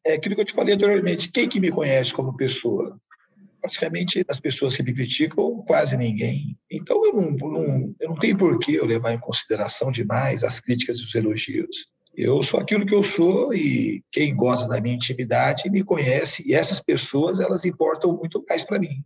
é 0.03 0.13
aquilo 0.13 0.34
que 0.34 0.41
eu 0.41 0.46
te 0.46 0.55
falei 0.55 0.74
anteriormente. 0.74 1.31
Quem 1.31 1.48
que 1.48 1.60
me 1.60 1.69
conhece 1.69 2.12
como 2.12 2.36
pessoa? 2.36 3.00
Praticamente 3.62 4.25
as 4.27 4.39
pessoas 4.39 4.75
que 4.75 4.81
me 4.81 4.91
criticam, 4.91 5.63
quase 5.67 5.96
ninguém. 5.98 6.58
Então 6.72 7.05
eu 7.05 7.13
não, 7.13 7.29
não, 7.29 7.96
eu 8.00 8.10
não 8.10 8.15
tenho 8.15 8.36
por 8.36 8.58
que 8.58 8.74
eu 8.74 8.88
levar 8.88 9.13
em 9.13 9.19
consideração 9.19 9.91
demais 9.91 10.43
as 10.43 10.60
críticas 10.60 10.98
e 10.98 11.03
os 11.03 11.13
elogios. 11.13 11.77
Eu 12.16 12.42
sou 12.44 12.60
aquilo 12.60 12.86
que 12.86 12.94
eu 12.94 13.04
sou 13.04 13.54
e 13.54 14.04
quem 14.12 14.36
gosta 14.36 14.68
da 14.68 14.82
minha 14.82 14.96
intimidade 14.96 15.70
me 15.70 15.84
conhece 15.84 16.44
e 16.48 16.54
essas 16.54 16.80
pessoas 16.80 17.39
elas 17.39 17.66
importam 17.66 18.16
muito 18.16 18.44
mais 18.48 18.63
para 18.63 18.80
mim, 18.80 19.04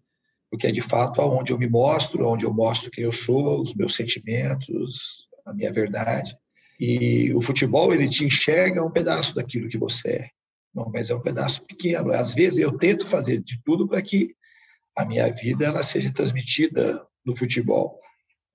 porque 0.49 0.67
é 0.67 0.71
de 0.71 0.81
fato 0.81 1.21
aonde 1.21 1.51
eu 1.51 1.57
me 1.59 1.69
mostro, 1.69 2.27
onde 2.27 2.45
eu 2.45 2.53
mostro 2.53 2.89
quem 2.89 3.03
eu 3.03 3.11
sou, 3.11 3.61
os 3.61 3.75
meus 3.75 3.95
sentimentos, 3.95 5.27
a 5.45 5.53
minha 5.53 5.71
verdade. 5.71 6.35
E 6.79 7.31
o 7.33 7.41
futebol 7.41 7.93
ele 7.93 8.09
te 8.09 8.25
enxerga 8.25 8.83
um 8.83 8.91
pedaço 8.91 9.35
daquilo 9.35 9.69
que 9.69 9.77
você 9.77 10.09
é, 10.09 10.29
não, 10.73 10.89
mas 10.91 11.09
é 11.09 11.15
um 11.15 11.21
pedaço 11.21 11.65
pequeno. 11.67 12.11
Às 12.11 12.33
vezes 12.33 12.59
eu 12.59 12.75
tento 12.77 13.05
fazer 13.05 13.41
de 13.41 13.61
tudo 13.63 13.87
para 13.87 14.01
que 14.01 14.35
a 14.95 15.05
minha 15.05 15.31
vida 15.31 15.65
ela 15.65 15.83
seja 15.83 16.11
transmitida 16.11 17.05
no 17.23 17.35
futebol. 17.35 17.99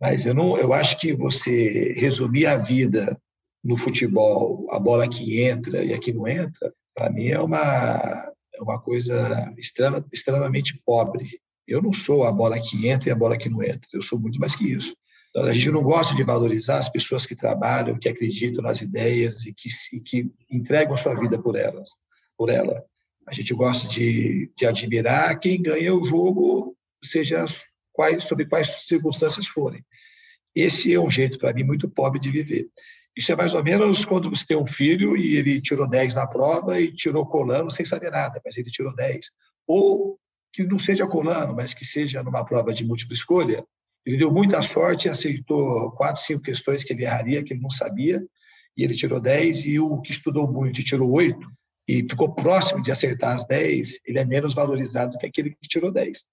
Mas 0.00 0.26
eu 0.26 0.35
não, 0.35 0.57
eu 0.57 0.73
acho 0.73 0.99
que 0.99 1.12
você 1.12 1.93
resumir 1.97 2.47
a 2.47 2.57
vida 2.57 3.21
no 3.62 3.77
futebol, 3.77 4.67
a 4.71 4.79
bola 4.79 5.09
que 5.09 5.43
entra 5.43 5.85
e 5.85 5.93
a 5.93 5.99
que 5.99 6.12
não 6.12 6.27
entra, 6.27 6.73
para 6.95 7.11
mim 7.11 7.29
é 7.29 7.41
uma 7.41 8.33
é 8.59 8.62
uma 8.62 8.81
coisa 8.81 9.53
extrema, 9.57 10.05
extremamente 10.12 10.81
pobre. 10.85 11.41
Eu 11.67 11.81
não 11.81 11.93
sou 11.93 12.25
a 12.25 12.33
bola 12.33 12.59
que 12.61 12.88
entra 12.88 13.09
e 13.09 13.12
a 13.12 13.17
bola 13.17 13.38
que 13.38 13.49
não 13.49 13.62
entra. 13.62 13.88
Eu 13.93 14.03
sou 14.03 14.19
muito 14.19 14.38
mais 14.38 14.57
que 14.57 14.65
isso. 14.65 14.97
Então, 15.31 15.45
a 15.45 15.55
gente 15.55 15.71
não 15.71 15.83
gosta 15.83 16.15
de 16.15 16.25
valorizar 16.25 16.79
as 16.79 16.88
pessoas 16.88 17.27
que 17.27 17.37
trabalham, 17.37 17.99
que 17.99 18.09
acreditam 18.09 18.62
nas 18.62 18.81
ideias 18.81 19.45
e 19.45 19.53
que, 19.53 19.71
se, 19.71 20.00
que 20.00 20.31
entregam 20.50 20.95
a 20.95 20.97
sua 20.97 21.15
vida 21.15 21.41
por 21.41 21.57
elas, 21.57 21.91
por 22.37 22.49
ela. 22.49 22.83
A 23.27 23.35
gente 23.35 23.55
gosta 23.55 23.87
de, 23.87 24.50
de 24.57 24.67
admirar 24.67 25.38
quem 25.38 25.61
ganha 25.62 25.95
o 25.95 26.05
jogo, 26.05 26.75
seja 27.05 27.45
quais, 27.93 28.25
sobre 28.25 28.47
quais 28.47 28.87
circunstâncias 28.87 29.47
forem. 29.47 29.85
Esse 30.55 30.93
é 30.93 30.99
um 30.99 31.11
jeito, 31.11 31.38
para 31.38 31.53
mim, 31.53 31.62
muito 31.62 31.88
pobre 31.88 32.19
de 32.19 32.31
viver. 32.31 32.69
Isso 33.18 33.32
é 33.32 33.37
mais 33.37 33.52
ou 33.52 33.64
menos 33.64 34.04
quando 34.04 34.30
você 34.30 34.46
tem 34.46 34.56
um 34.56 34.64
filho 34.64 35.16
e 35.16 35.34
ele 35.34 35.60
tirou 35.60 35.90
10 35.90 36.14
na 36.14 36.25
prova 36.25 36.80
e 36.80 36.94
tirou 36.94 37.26
colando 37.26 37.68
sem 37.68 37.84
saber 37.84 38.12
nada, 38.12 38.40
mas 38.44 38.56
ele 38.56 38.70
tirou 38.70 38.94
10. 38.94 39.32
Ou 39.66 40.16
que 40.52 40.62
não 40.62 40.78
seja 40.78 41.04
colando, 41.04 41.52
mas 41.52 41.75
que 41.75 41.84
seja 41.84 42.22
numa 42.22 42.44
prova 42.44 42.72
de 42.72 42.84
múltipla 42.84 43.14
escolha, 43.14 43.66
ele 44.06 44.18
deu 44.18 44.32
muita 44.32 44.62
sorte 44.62 45.08
e 45.08 45.10
aceitou 45.10 45.90
quatro, 45.96 46.22
cinco 46.22 46.42
questões 46.42 46.84
que 46.84 46.92
ele 46.92 47.02
erraria, 47.02 47.42
que 47.42 47.54
ele 47.54 47.60
não 47.60 47.70
sabia, 47.70 48.25
e 48.76 48.84
ele 48.84 48.94
tirou 48.94 49.18
10, 49.18 49.66
e 49.66 49.80
o 49.80 50.00
que 50.00 50.12
estudou 50.12 50.46
muito 50.46 50.80
e 50.80 50.84
tirou 50.84 51.10
8, 51.10 51.38
e 51.88 52.06
ficou 52.08 52.32
próximo 52.37 52.84
de 52.84 52.92
acertar 52.92 53.34
as 53.34 53.44
10, 53.48 53.98
ele 54.06 54.20
é 54.20 54.25
menos 54.25 54.54
valorizado 54.54 55.18
que 55.18 55.26
aquele 55.26 55.50
que 55.50 55.68
tirou 55.68 55.90
10. 55.90 56.25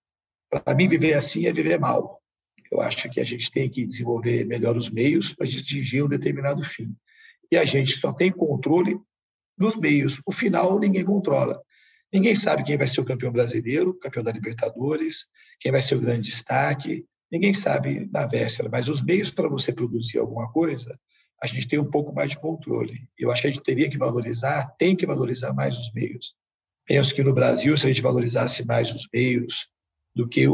Para 0.51 0.75
mim, 0.75 0.87
viver 0.87 1.15
assim 1.15 1.47
é 1.47 1.51
viver 1.51 1.79
mal. 1.79 2.21
Eu 2.75 2.81
acho 2.81 3.09
que 3.09 3.21
a 3.21 3.23
gente 3.23 3.49
tem 3.49 3.69
que 3.69 3.85
desenvolver 3.85 4.45
melhor 4.45 4.75
os 4.75 4.89
meios 4.89 5.33
para 5.33 5.47
atingir 5.47 6.03
um 6.03 6.09
determinado 6.09 6.61
fim. 6.61 6.93
E 7.49 7.55
a 7.55 7.63
gente 7.63 7.95
só 7.95 8.11
tem 8.11 8.29
controle 8.29 8.99
dos 9.57 9.77
meios. 9.77 10.21
O 10.25 10.31
final 10.31 10.77
ninguém 10.77 11.05
controla. 11.05 11.61
Ninguém 12.11 12.35
sabe 12.35 12.65
quem 12.65 12.77
vai 12.77 12.87
ser 12.87 12.99
o 12.99 13.05
campeão 13.05 13.31
brasileiro, 13.31 13.97
campeão 13.97 14.23
da 14.23 14.31
Libertadores, 14.31 15.27
quem 15.59 15.71
vai 15.71 15.81
ser 15.81 15.95
o 15.95 16.01
grande 16.01 16.29
destaque. 16.29 17.05
Ninguém 17.31 17.53
sabe 17.53 18.09
na 18.11 18.27
véspera, 18.27 18.67
mas 18.69 18.89
os 18.89 19.01
meios 19.01 19.31
para 19.31 19.47
você 19.47 19.71
produzir 19.71 20.17
alguma 20.17 20.51
coisa, 20.51 20.99
a 21.41 21.47
gente 21.47 21.69
tem 21.69 21.79
um 21.79 21.89
pouco 21.89 22.13
mais 22.13 22.31
de 22.31 22.39
controle. 22.39 23.07
Eu 23.17 23.31
acho 23.31 23.41
que 23.41 23.47
a 23.47 23.51
gente 23.51 23.63
teria 23.63 23.89
que 23.89 23.97
valorizar, 23.97 24.75
tem 24.77 24.97
que 24.97 25.05
valorizar 25.05 25.53
mais 25.53 25.77
os 25.77 25.93
meios. 25.93 26.35
Penso 26.85 27.15
que 27.15 27.23
no 27.23 27.33
Brasil, 27.33 27.75
se 27.77 27.85
a 27.85 27.89
gente 27.89 28.01
valorizasse 28.01 28.65
mais 28.65 28.93
os 28.93 29.07
meios 29.13 29.69
do 30.13 30.27
que 30.27 30.45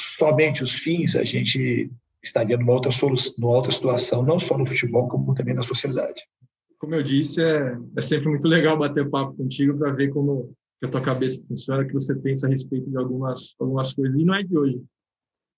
somente 0.00 0.62
os 0.62 0.74
fins, 0.74 1.16
a 1.16 1.24
gente 1.24 1.90
estaria 2.22 2.56
numa 2.56 2.72
outra, 2.72 2.90
solução, 2.90 3.34
numa 3.38 3.56
outra 3.56 3.72
situação, 3.72 4.24
não 4.24 4.38
só 4.38 4.56
no 4.56 4.66
futebol, 4.66 5.08
como 5.08 5.34
também 5.34 5.54
na 5.54 5.62
sociedade. 5.62 6.20
Como 6.78 6.94
eu 6.94 7.02
disse, 7.02 7.40
é, 7.40 7.76
é 7.96 8.00
sempre 8.00 8.28
muito 8.28 8.46
legal 8.48 8.78
bater 8.78 9.08
papo 9.08 9.34
contigo 9.34 9.78
para 9.78 9.92
ver 9.92 10.08
como 10.10 10.54
que 10.78 10.86
a 10.86 10.88
tua 10.88 11.00
cabeça 11.00 11.42
funciona, 11.46 11.84
que 11.84 11.92
você 11.92 12.14
pensa 12.14 12.46
a 12.46 12.50
respeito 12.50 12.90
de 12.90 12.96
algumas, 12.96 13.54
algumas 13.60 13.92
coisas. 13.92 14.18
E 14.18 14.24
não 14.24 14.34
é 14.34 14.42
de 14.42 14.56
hoje. 14.56 14.82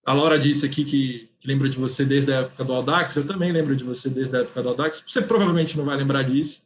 A 0.04 0.12
Laura 0.12 0.36
disse 0.36 0.66
aqui 0.66 0.84
que, 0.84 1.30
lembra 1.44 1.68
de 1.68 1.78
você 1.78 2.04
desde 2.04 2.32
a 2.32 2.40
época 2.40 2.64
do 2.64 2.72
Audax, 2.72 3.14
eu 3.14 3.26
também 3.26 3.52
lembro 3.52 3.76
de 3.76 3.84
você 3.84 4.10
desde 4.10 4.36
a 4.36 4.40
época 4.40 4.62
do 4.62 4.68
Audax. 4.70 5.04
Você 5.06 5.22
provavelmente 5.22 5.78
não 5.78 5.84
vai 5.84 5.96
lembrar 5.96 6.24
disso, 6.24 6.62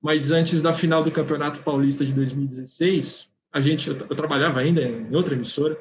mas 0.00 0.30
antes 0.30 0.62
da 0.62 0.72
final 0.72 1.02
do 1.02 1.10
Campeonato 1.10 1.62
Paulista 1.64 2.04
de 2.04 2.12
2016, 2.12 3.28
a 3.52 3.60
gente, 3.60 3.88
eu, 3.88 3.96
eu 3.96 4.14
trabalhava 4.14 4.60
ainda 4.60 4.82
em 4.82 5.14
outra 5.16 5.34
emissora, 5.34 5.76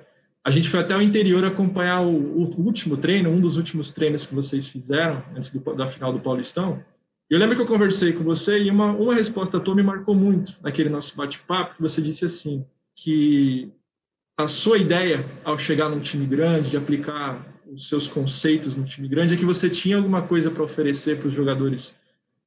a 0.46 0.52
gente 0.52 0.70
foi 0.70 0.80
até 0.80 0.96
o 0.96 1.02
interior 1.02 1.44
acompanhar 1.44 2.02
o, 2.02 2.12
o, 2.12 2.62
último 2.62 2.96
treino, 2.96 3.32
um 3.32 3.42
dos 3.42 3.58
últimos 3.58 3.92
treinos 3.92 4.28
que 4.28 4.36
vocês 4.36 4.68
fizeram 4.68 5.24
antes 5.36 5.50
do, 5.50 5.60
da 5.74 5.88
final 5.88 6.14
do 6.14 6.20
Paulistão. 6.20 6.84
Eu 7.28 7.40
lembro 7.40 7.56
que 7.56 7.64
eu 7.64 7.66
conversei 7.66 8.14
com 8.14 8.24
você 8.24 8.60
e 8.60 8.70
uma, 8.70 8.92
uma 8.92 9.16
resposta 9.16 9.60
tua 9.60 9.74
me 9.74 9.82
marcou 9.82 10.14
muito 10.14 10.56
naquele 10.62 10.88
nosso 10.88 11.18
bate-papo, 11.18 11.74
você 11.80 12.00
disse 12.00 12.26
assim, 12.26 12.64
que 12.96 13.72
a 14.38 14.48
sua 14.48 14.78
ideia 14.78 15.26
ao 15.44 15.58
chegar 15.58 15.90
num 15.90 16.00
time 16.00 16.28
grande, 16.28 16.70
de 16.70 16.78
aplicar 16.78 17.44
os 17.66 17.90
seus 17.90 18.08
conceitos 18.08 18.76
no 18.76 18.86
time 18.86 19.08
grande, 19.08 19.34
é 19.34 19.38
que 19.38 19.46
você 19.46 19.68
tinha 19.68 19.98
alguma 19.98 20.22
coisa 20.22 20.52
para 20.52 20.62
oferecer 20.62 21.18
para 21.18 21.28
os 21.28 21.34
jogadores 21.34 21.96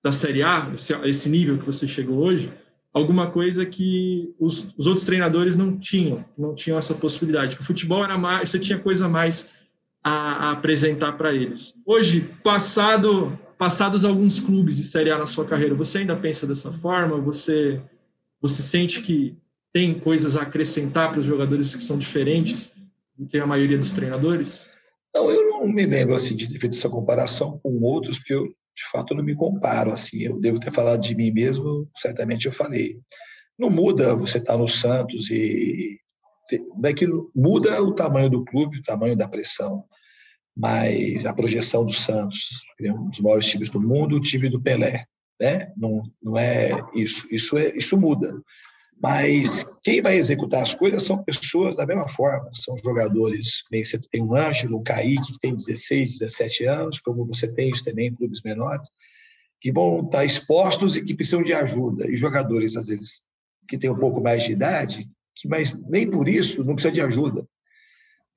da 0.05 0.12
Série 0.12 0.45
A, 0.45 0.71
esse, 0.73 0.95
esse 1.09 1.28
nível 1.28 1.59
que 1.59 1.67
você 1.67 1.88
chegou 1.88 2.19
hoje, 2.19 2.49
alguma 2.92 3.30
coisa 3.30 3.64
que 3.66 4.35
os, 4.38 4.75
os, 4.76 4.87
outros 4.87 5.04
treinadores 5.04 5.57
não 5.57 5.78
tinham, 5.78 6.25
não 6.37 6.54
tinham 6.54 6.78
essa 6.78 6.95
possibilidade. 6.95 7.57
O 7.61 7.64
futebol 7.64 8.04
era 8.04 8.16
mais, 8.16 8.50
você 8.50 8.59
tinha 8.59 8.78
coisa 8.78 9.09
mais 9.09 9.49
a, 10.02 10.11
a 10.11 10.50
apresentar 10.52 11.12
para 11.12 11.35
eles. 11.35 11.75
Hoje, 11.85 12.28
passado, 12.42 13.38
passados 13.57 14.04
alguns 14.04 14.40
clubes 14.40 14.76
de 14.76 14.85
Série 14.85 15.11
A 15.11 15.18
na 15.18 15.26
sua 15.26 15.45
carreira, 15.45 15.75
você 15.75 15.99
ainda 15.99 16.16
pensa 16.16 16.47
dessa 16.47 16.73
forma? 16.73 17.21
Você, 17.21 17.80
você 18.40 18.62
sente 18.62 19.02
que 19.02 19.37
tem 19.73 19.99
coisas 19.99 20.37
a 20.37 20.42
acrescentar 20.42 21.11
para 21.11 21.21
os 21.21 21.26
jogadores 21.26 21.75
que 21.75 21.83
são 21.83 21.99
diferentes 21.99 22.73
do 23.16 23.26
que 23.26 23.38
a 23.38 23.47
maioria 23.47 23.78
dos 23.78 23.92
treinadores? 23.92 24.66
Não, 25.14 25.30
eu 25.30 25.50
não 25.50 25.68
me 25.68 25.85
lembro 25.85 26.14
assim 26.14 26.37
de 26.37 26.50
ter 26.50 26.59
feito 26.59 26.76
essa 26.76 26.88
comparação 26.88 27.59
com 27.59 27.80
outros, 27.80 28.18
porque 28.18 28.35
eu 28.35 28.54
de 28.78 28.88
fato, 28.92 29.12
eu 29.12 29.16
não 29.16 29.25
me 29.25 29.35
comparo. 29.35 29.92
Assim, 29.92 30.23
eu 30.23 30.38
devo 30.38 30.61
ter 30.61 30.70
falado 30.70 31.00
de 31.00 31.14
mim 31.14 31.32
mesmo, 31.32 31.90
certamente 31.97 32.47
eu 32.47 32.52
falei. 32.52 33.00
Não 33.58 33.68
muda 33.68 34.14
você 34.14 34.38
estar 34.38 34.52
tá 34.52 34.58
no 34.58 34.68
Santos 34.68 35.30
e 35.30 35.99
daqui 36.76 37.06
muda 37.35 37.82
o 37.82 37.92
tamanho 37.92 38.30
do 38.30 38.44
clube, 38.44 38.78
o 38.78 38.82
tamanho 38.82 39.16
da 39.16 39.28
pressão, 39.28 39.85
mas 40.56 41.26
a 41.26 41.35
projeção 41.35 41.85
do 41.85 41.92
Santos, 41.92 42.49
é 42.80 42.92
um 42.92 43.08
dos 43.08 43.18
maiores 43.20 43.47
times 43.47 43.68
do 43.68 43.80
mundo, 43.80 44.16
o 44.16 44.20
time 44.20 44.49
do 44.49 44.62
Pelé, 44.62 45.04
né? 45.40 45.73
Não, 45.76 46.02
não 46.23 46.38
é 46.38 46.70
isso. 46.94 47.26
Isso 47.32 47.58
é 47.58 47.76
isso 47.76 48.00
muda. 48.00 48.40
Mas 49.00 49.64
quem 49.83 50.02
vai 50.02 50.17
executar 50.17 50.62
as 50.62 50.75
coisas 50.75 51.05
são 51.05 51.23
pessoas 51.23 51.76
da 51.76 51.87
mesma 51.87 52.09
forma, 52.09 52.50
são 52.52 52.76
jogadores, 52.78 53.62
você 53.71 53.99
tem 54.11 54.23
um 54.23 54.35
Ângelo, 54.35 54.78
um 54.78 54.83
Kaique, 54.83 55.33
que 55.33 55.38
tem 55.38 55.55
16, 55.55 56.19
17 56.19 56.64
anos, 56.64 57.00
como 57.00 57.25
você 57.25 57.47
tem 57.47 57.71
isso 57.71 57.85
também 57.85 58.09
em 58.09 58.14
clubes 58.14 58.43
menores, 58.43 58.88
que 59.61 59.71
vão 59.71 60.05
estar 60.05 60.25
expostos 60.25 60.97
e 60.97 61.05
que 61.05 61.14
precisam 61.14 61.43
de 61.43 61.52
ajuda. 61.52 62.11
E 62.11 62.17
jogadores, 62.17 62.76
às 62.76 62.88
vezes, 62.88 63.23
que 63.69 63.78
têm 63.78 63.90
um 63.90 63.99
pouco 63.99 64.21
mais 64.21 64.43
de 64.43 64.52
idade, 64.52 65.09
que 65.35 65.47
mas 65.47 65.75
nem 65.88 66.11
por 66.11 66.28
isso 66.28 66.64
não 66.64 66.75
precisa 66.75 66.93
de 66.93 67.00
ajuda. 67.00 67.47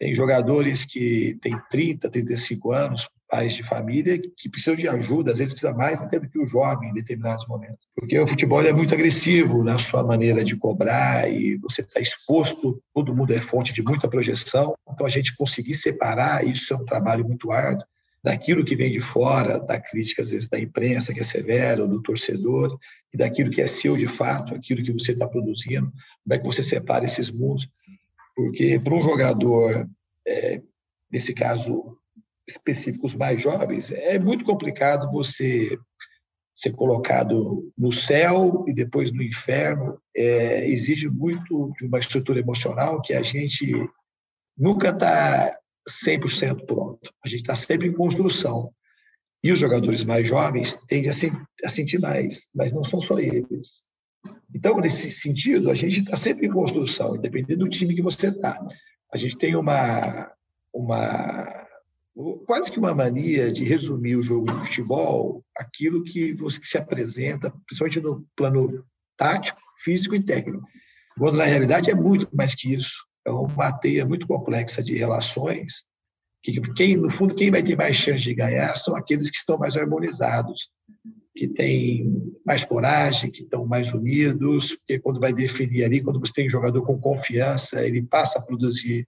Tem 0.01 0.15
jogadores 0.15 0.83
que 0.83 1.37
têm 1.43 1.53
30, 1.69 2.09
35 2.09 2.71
anos, 2.71 3.07
pais 3.29 3.53
de 3.53 3.61
família, 3.61 4.19
que 4.35 4.49
precisam 4.49 4.75
de 4.75 4.87
ajuda, 4.87 5.31
às 5.31 5.37
vezes 5.37 5.53
precisa 5.53 5.75
mais 5.75 6.01
até 6.01 6.19
do 6.19 6.27
que 6.27 6.39
o 6.39 6.47
jovem 6.47 6.89
em 6.89 6.93
determinados 6.93 7.47
momentos. 7.47 7.85
Porque 7.95 8.17
o 8.17 8.25
futebol 8.25 8.65
é 8.65 8.73
muito 8.73 8.95
agressivo 8.95 9.63
na 9.63 9.77
sua 9.77 10.03
maneira 10.03 10.43
de 10.43 10.55
cobrar 10.55 11.31
e 11.31 11.55
você 11.57 11.81
está 11.81 11.99
exposto, 11.99 12.81
todo 12.95 13.15
mundo 13.15 13.31
é 13.31 13.39
fonte 13.39 13.75
de 13.75 13.83
muita 13.83 14.07
projeção. 14.07 14.73
Então, 14.91 15.05
a 15.05 15.09
gente 15.09 15.35
conseguir 15.35 15.75
separar, 15.75 16.47
isso 16.47 16.73
é 16.73 16.77
um 16.77 16.85
trabalho 16.85 17.23
muito 17.23 17.51
árduo, 17.51 17.85
daquilo 18.23 18.65
que 18.65 18.75
vem 18.75 18.91
de 18.91 18.99
fora, 18.99 19.59
da 19.59 19.79
crítica, 19.79 20.23
às 20.23 20.31
vezes, 20.31 20.49
da 20.49 20.59
imprensa, 20.59 21.13
que 21.13 21.19
é 21.19 21.23
severa, 21.23 21.83
ou 21.83 21.87
do 21.87 22.01
torcedor, 22.01 22.75
e 23.13 23.17
daquilo 23.17 23.51
que 23.51 23.61
é 23.61 23.67
seu 23.67 23.95
de 23.95 24.07
fato, 24.07 24.55
aquilo 24.55 24.83
que 24.83 24.91
você 24.91 25.11
está 25.11 25.27
produzindo, 25.27 25.91
como 26.23 26.33
é 26.33 26.39
que 26.39 26.45
você 26.45 26.63
separa 26.63 27.05
esses 27.05 27.29
mundos 27.29 27.67
porque 28.41 28.79
para 28.79 28.95
um 28.95 29.01
jogador, 29.01 29.87
é, 30.27 30.61
nesse 31.11 31.33
caso 31.33 31.97
específicos 32.47 33.13
mais 33.13 33.39
jovens, 33.39 33.91
é 33.91 34.17
muito 34.17 34.43
complicado 34.43 35.11
você 35.11 35.77
ser 36.53 36.71
colocado 36.71 37.71
no 37.77 37.91
céu 37.91 38.65
e 38.67 38.73
depois 38.73 39.11
no 39.11 39.21
inferno. 39.21 39.99
É, 40.15 40.67
exige 40.67 41.07
muito 41.07 41.71
de 41.77 41.85
uma 41.85 41.99
estrutura 41.99 42.39
emocional 42.39 43.01
que 43.01 43.13
a 43.13 43.21
gente 43.21 43.71
nunca 44.57 44.89
está 44.89 45.55
100% 45.87 46.65
pronto. 46.65 47.13
A 47.23 47.27
gente 47.29 47.41
está 47.41 47.55
sempre 47.55 47.87
em 47.87 47.93
construção. 47.93 48.73
E 49.43 49.51
os 49.51 49.59
jogadores 49.59 50.03
mais 50.03 50.27
jovens 50.27 50.75
tendem 50.87 51.09
a, 51.09 51.69
sentir 51.69 51.99
mais, 51.99 52.47
mas 52.55 52.73
não 52.73 52.83
são 52.83 53.01
só 53.01 53.19
eles. 53.19 53.90
Então, 54.53 54.79
nesse 54.79 55.09
sentido, 55.09 55.71
a 55.71 55.73
gente 55.73 56.01
está 56.01 56.15
sempre 56.15 56.47
em 56.47 56.51
construção, 56.51 57.15
independente 57.15 57.55
do 57.55 57.69
time 57.69 57.95
que 57.95 58.01
você 58.01 58.27
está. 58.27 58.59
A 59.13 59.17
gente 59.17 59.37
tem 59.37 59.55
uma, 59.55 60.31
uma 60.73 61.65
quase 62.45 62.71
que 62.71 62.79
uma 62.79 62.93
mania 62.93 63.51
de 63.51 63.63
resumir 63.63 64.15
o 64.15 64.23
jogo 64.23 64.51
de 64.51 64.65
futebol 64.65 65.43
aquilo 65.57 66.03
que 66.03 66.33
você 66.33 66.59
que 66.59 66.67
se 66.67 66.77
apresenta, 66.77 67.51
principalmente 67.65 67.99
no 68.01 68.25
plano 68.35 68.85
tático, 69.17 69.59
físico 69.83 70.15
e 70.15 70.23
técnico. 70.23 70.67
Quando 71.17 71.37
na 71.37 71.45
realidade 71.45 71.89
é 71.89 71.95
muito 71.95 72.27
mais 72.35 72.55
que 72.55 72.73
isso. 72.73 73.05
É 73.25 73.31
uma 73.31 73.71
teia 73.71 74.05
muito 74.05 74.27
complexa 74.27 74.83
de 74.83 74.95
relações 74.95 75.85
que 76.43 76.59
quem 76.73 76.97
no 76.97 77.09
fundo 77.09 77.35
quem 77.35 77.51
vai 77.51 77.61
ter 77.61 77.75
mais 77.75 77.95
chance 77.95 78.21
de 78.21 78.33
ganhar 78.33 78.75
são 78.75 78.95
aqueles 78.95 79.29
que 79.29 79.37
estão 79.37 79.57
mais 79.57 79.77
harmonizados, 79.77 80.69
que 81.35 81.47
têm 81.47 82.33
mais 82.45 82.63
coragem, 82.63 83.31
que 83.31 83.43
estão 83.43 83.65
mais 83.65 83.93
unidos, 83.93 84.75
porque 84.75 84.99
quando 84.99 85.19
vai 85.19 85.33
definir 85.33 85.83
ali, 85.83 86.01
quando 86.01 86.19
você 86.19 86.33
tem 86.33 86.47
um 86.47 86.51
jogador 86.51 86.83
com 86.85 86.99
confiança, 86.99 87.85
ele 87.85 88.01
passa 88.01 88.39
a 88.39 88.41
produzir 88.41 89.07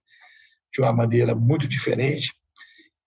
de 0.72 0.80
uma 0.80 0.92
maneira 0.92 1.34
muito 1.34 1.68
diferente. 1.68 2.32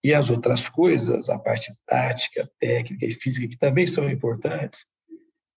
E 0.02 0.14
as 0.14 0.30
outras 0.30 0.68
coisas, 0.68 1.28
a 1.28 1.38
parte 1.38 1.72
tática, 1.86 2.48
técnica 2.60 3.06
e 3.06 3.12
física, 3.12 3.48
que 3.48 3.58
também 3.58 3.86
são 3.86 4.08
importantes, 4.08 4.86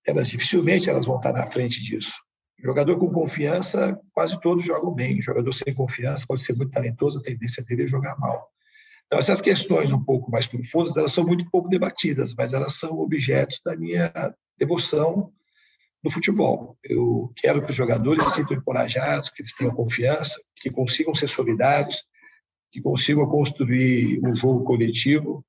elas 0.06 0.28
dificilmente 0.28 0.90
elas 0.90 1.06
vão 1.06 1.18
estar 1.18 1.32
na 1.32 1.46
frente 1.46 1.82
disso. 1.82 2.14
Jogador 2.64 2.98
com 2.98 3.12
confiança, 3.12 4.00
quase 4.12 4.40
todos 4.40 4.66
jogam 4.66 4.94
bem. 4.94 5.22
Jogador 5.22 5.52
sem 5.52 5.74
confiança 5.74 6.26
pode 6.28 6.44
ser 6.44 6.56
muito 6.56 6.72
talentoso, 6.72 7.20
a 7.20 7.24
tendência 7.24 7.64
dele 7.64 7.84
é 7.84 7.88
jogar 7.88 8.18
mal. 8.20 8.52
Então, 9.12 9.20
essas 9.20 9.42
questões 9.42 9.92
um 9.92 10.02
pouco 10.02 10.32
mais 10.32 10.48
profundas, 10.48 10.96
elas 10.96 11.12
são 11.12 11.26
muito 11.26 11.46
pouco 11.52 11.68
debatidas, 11.68 12.34
mas 12.34 12.54
elas 12.54 12.76
são 12.76 12.98
objetos 12.98 13.60
da 13.64 13.76
minha 13.76 14.10
devoção 14.58 15.34
no 16.02 16.10
futebol. 16.10 16.78
Eu 16.82 17.30
quero 17.36 17.62
que 17.62 17.72
os 17.72 17.76
jogadores 17.76 18.24
se 18.24 18.36
sintam 18.36 18.56
encorajados, 18.56 19.30
que 19.30 19.42
eles 19.42 19.54
tenham 19.54 19.76
confiança, 19.76 20.40
que 20.56 20.72
consigam 20.72 21.14
ser 21.14 21.28
solidários, 21.28 22.06
que 22.72 22.80
consigam 22.80 23.28
construir 23.28 24.22
um 24.24 24.34
jogo 24.34 24.64
coletivo, 24.64 25.44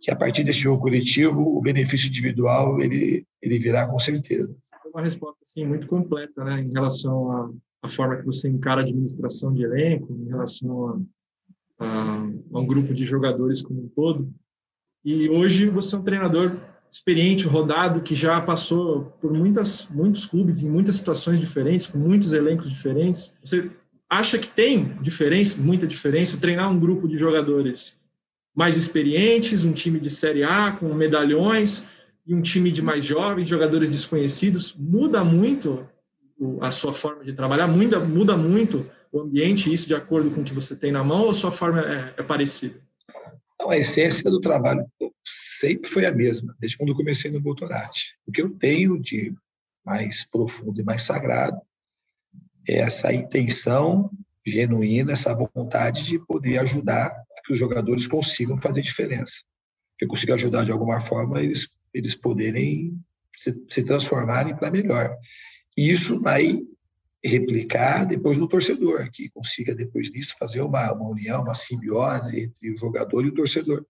que 0.00 0.08
a 0.08 0.14
partir 0.14 0.44
desse 0.44 0.60
jogo 0.60 0.82
coletivo 0.82 1.40
o 1.40 1.60
benefício 1.60 2.08
individual 2.08 2.80
ele 2.80 3.26
ele 3.42 3.58
virá 3.58 3.84
com 3.88 3.98
certeza. 3.98 4.56
Uma 4.94 5.02
resposta 5.02 5.38
assim 5.44 5.66
muito 5.66 5.88
completa, 5.88 6.44
né, 6.44 6.60
em 6.60 6.70
relação 6.70 7.32
à, 7.32 7.50
à 7.82 7.88
forma 7.88 8.16
que 8.18 8.26
você 8.26 8.48
encara 8.48 8.82
a 8.82 8.84
administração 8.84 9.52
de 9.52 9.64
elenco, 9.64 10.12
em 10.12 10.28
relação 10.28 10.88
a, 10.88 11.00
a, 11.82 12.58
um 12.58 12.66
grupo 12.66 12.94
de 12.94 13.04
jogadores 13.04 13.62
como 13.62 13.84
um 13.84 13.88
todo. 13.88 14.32
E 15.04 15.28
hoje 15.28 15.68
você 15.68 15.94
é 15.94 15.98
um 15.98 16.02
treinador 16.02 16.56
experiente, 16.90 17.46
rodado, 17.46 18.02
que 18.02 18.14
já 18.14 18.40
passou 18.40 19.16
por 19.20 19.32
muitas, 19.32 19.88
muitos 19.88 20.26
clubes 20.26 20.62
em 20.62 20.68
muitas 20.68 20.96
situações 20.96 21.40
diferentes, 21.40 21.86
com 21.86 21.98
muitos 21.98 22.32
elencos 22.32 22.68
diferentes. 22.68 23.34
Você 23.42 23.70
acha 24.08 24.38
que 24.38 24.48
tem 24.48 24.96
diferença, 25.00 25.60
muita 25.60 25.86
diferença, 25.86 26.36
treinar 26.36 26.70
um 26.70 26.78
grupo 26.78 27.08
de 27.08 27.18
jogadores 27.18 27.96
mais 28.54 28.76
experientes, 28.76 29.64
um 29.64 29.72
time 29.72 29.98
de 29.98 30.10
Série 30.10 30.44
A 30.44 30.72
com 30.72 30.92
medalhões 30.94 31.86
e 32.26 32.34
um 32.34 32.42
time 32.42 32.70
de 32.70 32.82
mais 32.82 33.04
jovens, 33.04 33.48
jogadores 33.48 33.88
desconhecidos, 33.88 34.74
muda 34.78 35.24
muito 35.24 35.86
a 36.60 36.70
sua 36.70 36.92
forma 36.92 37.24
de 37.24 37.32
trabalhar, 37.32 37.66
muda, 37.66 38.00
muda 38.00 38.36
muito 38.36 38.86
o 39.12 39.20
ambiente, 39.20 39.72
isso 39.72 39.86
de 39.86 39.94
acordo 39.94 40.30
com 40.30 40.40
o 40.40 40.44
que 40.44 40.54
você 40.54 40.74
tem 40.74 40.90
na 40.90 41.04
mão, 41.04 41.24
ou 41.24 41.30
a 41.30 41.34
sua 41.34 41.52
forma 41.52 41.80
é, 41.82 42.14
é 42.16 42.22
parecida? 42.22 42.80
Não, 43.60 43.70
a 43.70 43.76
essência 43.76 44.28
do 44.30 44.40
trabalho 44.40 44.84
sempre 45.22 45.88
foi 45.88 46.06
a 46.06 46.12
mesma, 46.12 46.56
desde 46.58 46.78
quando 46.78 46.88
eu 46.88 46.96
comecei 46.96 47.30
no 47.30 47.40
doutorate. 47.40 48.16
O 48.26 48.32
que 48.32 48.40
eu 48.40 48.50
tenho 48.50 48.98
de 48.98 49.34
mais 49.84 50.24
profundo 50.24 50.80
e 50.80 50.84
mais 50.84 51.02
sagrado 51.02 51.60
é 52.66 52.78
essa 52.78 53.12
intenção 53.12 54.10
genuína, 54.44 55.12
essa 55.12 55.34
vontade 55.34 56.04
de 56.04 56.18
poder 56.18 56.58
ajudar 56.58 57.14
que 57.44 57.52
os 57.52 57.58
jogadores 57.58 58.06
consigam 58.06 58.60
fazer 58.60 58.82
diferença. 58.82 59.42
Que 59.98 60.04
eu 60.04 60.08
consiga 60.08 60.34
ajudar 60.34 60.64
de 60.64 60.72
alguma 60.72 61.00
forma 61.00 61.40
eles, 61.42 61.68
eles 61.92 62.14
poderem 62.14 62.98
se, 63.36 63.54
se 63.68 63.84
transformarem 63.84 64.56
para 64.56 64.70
melhor. 64.70 65.16
E 65.76 65.90
isso 65.90 66.20
vai 66.20 66.60
replicar 67.24 68.04
depois 68.04 68.38
no 68.38 68.48
torcedor, 68.48 69.10
que 69.12 69.30
consiga 69.30 69.74
depois 69.74 70.10
disso 70.10 70.34
fazer 70.38 70.60
uma, 70.60 70.92
uma 70.92 71.08
união, 71.08 71.42
uma 71.42 71.54
simbiose 71.54 72.40
entre 72.40 72.72
o 72.72 72.78
jogador 72.78 73.24
e 73.24 73.28
o 73.28 73.34
torcedor 73.34 73.86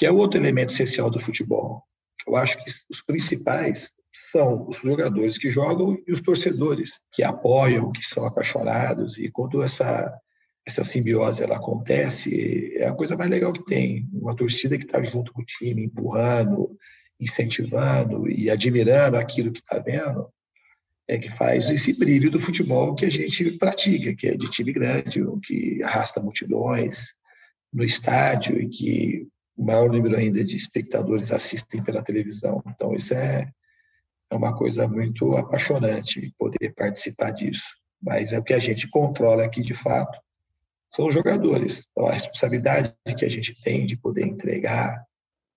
que 0.00 0.06
é 0.06 0.10
outro 0.10 0.40
elemento 0.40 0.72
essencial 0.72 1.10
do 1.10 1.20
futebol. 1.20 1.84
Eu 2.26 2.34
acho 2.34 2.56
que 2.64 2.70
os 2.88 3.02
principais 3.02 3.90
são 4.14 4.66
os 4.66 4.78
jogadores 4.78 5.36
que 5.36 5.50
jogam 5.50 5.98
e 6.06 6.10
os 6.10 6.22
torcedores 6.22 7.00
que 7.12 7.22
apoiam, 7.22 7.92
que 7.92 8.02
são 8.02 8.24
apaixonados 8.24 9.18
e 9.18 9.30
quando 9.30 9.62
essa 9.62 10.18
essa 10.66 10.84
simbiose 10.84 11.42
ela 11.42 11.56
acontece 11.56 12.76
é 12.76 12.86
a 12.86 12.94
coisa 12.94 13.16
mais 13.16 13.30
legal 13.30 13.52
que 13.52 13.64
tem 13.64 14.08
uma 14.12 14.36
torcida 14.36 14.76
que 14.76 14.84
está 14.84 15.02
junto 15.02 15.32
com 15.32 15.42
o 15.42 15.44
time 15.44 15.84
empurrando 15.84 16.76
incentivando 17.18 18.28
e 18.28 18.50
admirando 18.50 19.16
aquilo 19.16 19.52
que 19.52 19.60
está 19.60 19.78
vendo 19.78 20.28
é 21.10 21.18
que 21.18 21.28
faz 21.28 21.68
esse 21.68 21.98
brilho 21.98 22.30
do 22.30 22.38
futebol 22.38 22.94
que 22.94 23.04
a 23.04 23.10
gente 23.10 23.50
pratica 23.58 24.14
que 24.14 24.28
é 24.28 24.36
de 24.36 24.48
time 24.48 24.72
grande 24.72 25.20
que 25.44 25.82
arrasta 25.82 26.20
multidões 26.20 27.14
no 27.72 27.82
estádio 27.82 28.56
e 28.60 28.68
que 28.68 29.28
o 29.56 29.64
maior 29.64 29.90
número 29.90 30.16
ainda 30.16 30.44
de 30.44 30.56
espectadores 30.56 31.32
assistem 31.32 31.82
pela 31.82 32.02
televisão. 32.02 32.62
Então, 32.68 32.94
isso 32.94 33.12
é, 33.12 33.50
é 34.30 34.36
uma 34.36 34.56
coisa 34.56 34.86
muito 34.86 35.36
apaixonante, 35.36 36.32
poder 36.38 36.72
participar 36.74 37.32
disso. 37.32 37.76
Mas 38.00 38.32
é 38.32 38.38
o 38.38 38.44
que 38.44 38.54
a 38.54 38.60
gente 38.60 38.88
controla 38.88 39.44
aqui, 39.44 39.62
de 39.62 39.74
fato, 39.74 40.16
são 40.88 41.08
os 41.08 41.14
jogadores. 41.14 41.88
Então, 41.90 42.06
a 42.06 42.12
responsabilidade 42.12 42.94
que 43.18 43.24
a 43.24 43.28
gente 43.28 43.60
tem 43.62 43.84
de 43.84 43.96
poder 43.96 44.26
entregar 44.26 45.04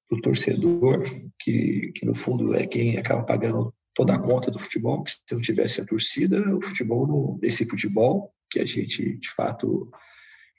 para 0.10 0.18
o 0.18 0.22
torcedor, 0.22 1.04
que, 1.40 1.92
que 1.96 2.06
no 2.08 2.16
fundo 2.16 2.56
é 2.56 2.66
quem 2.66 2.98
acaba 2.98 3.24
pagando 3.24 3.72
toda 3.96 4.16
a 4.16 4.20
conta 4.20 4.50
do 4.50 4.60
futebol, 4.60 5.04
que 5.04 5.12
se 5.12 5.20
não 5.32 5.42
tivesse 5.42 5.82
a 5.82 5.86
torcida, 5.86 6.56
o 6.56 6.62
futebol, 6.62 7.40
esse 7.42 7.66
futebol 7.66 8.34
que 8.50 8.60
a 8.60 8.66
gente, 8.66 9.18
de 9.18 9.30
fato, 9.30 9.92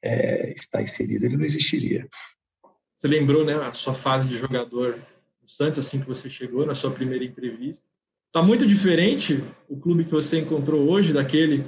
é, 0.03 0.53
está 0.53 0.83
inserido, 0.83 1.27
ele 1.27 1.37
não 1.37 1.44
existiria. 1.44 2.07
Você 2.97 3.09
lembrou, 3.09 3.44
né, 3.44 3.55
a 3.55 3.73
sua 3.73 3.94
fase 3.94 4.29
de 4.29 4.38
jogador 4.38 4.99
no 5.42 5.49
Santos, 5.49 5.81
assim 5.81 6.01
que 6.01 6.07
você 6.07 6.31
chegou 6.31 6.64
na 6.64 6.75
sua 6.75 6.90
primeira 6.90 7.25
entrevista. 7.25 7.85
Está 8.29 8.42
muito 8.42 8.66
diferente 8.66 9.42
o 9.68 9.77
clube 9.77 10.05
que 10.05 10.11
você 10.11 10.40
encontrou 10.40 10.88
hoje 10.88 11.12
daquele 11.12 11.64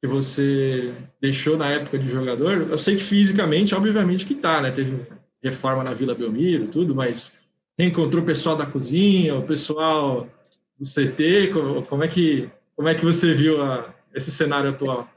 que 0.00 0.06
você 0.06 0.92
deixou 1.20 1.56
na 1.56 1.70
época 1.70 1.98
de 1.98 2.08
jogador? 2.10 2.68
Eu 2.68 2.78
sei 2.78 2.96
que 2.96 3.04
fisicamente, 3.04 3.74
obviamente 3.74 4.26
que 4.26 4.34
tá, 4.34 4.60
né? 4.60 4.70
Teve 4.70 5.06
reforma 5.42 5.82
na 5.82 5.94
Vila 5.94 6.14
Belmiro, 6.14 6.66
tudo, 6.66 6.94
mas 6.94 7.32
reencontrou 7.78 8.22
o 8.22 8.26
pessoal 8.26 8.56
da 8.56 8.66
cozinha, 8.66 9.36
o 9.36 9.46
pessoal 9.46 10.28
do 10.78 10.84
CT, 10.84 11.52
como, 11.88 12.02
é 12.02 12.08
que 12.08 12.50
como 12.74 12.88
é 12.88 12.94
que 12.94 13.04
você 13.04 13.34
viu 13.34 13.62
a, 13.62 13.94
esse 14.14 14.30
cenário 14.30 14.70
atual? 14.70 15.08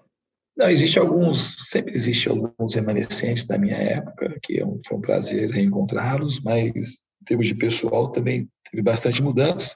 Não, 0.58 0.70
existe 0.70 0.98
alguns, 0.98 1.70
sempre 1.70 1.94
existe 1.94 2.30
alguns 2.30 2.76
remanescentes 2.76 3.46
da 3.46 3.58
minha 3.58 3.76
época, 3.76 4.38
que 4.42 4.62
é 4.62 4.66
foi 4.88 4.98
um 4.98 5.02
prazer 5.02 5.50
reencontrá-los, 5.50 6.42
mas 6.42 6.66
em 7.22 7.26
termos 7.26 7.48
de 7.48 7.56
pessoal 7.56 8.12
também 8.12 8.50
teve 8.70 8.82
bastante 8.82 9.22
mudança. 9.22 9.76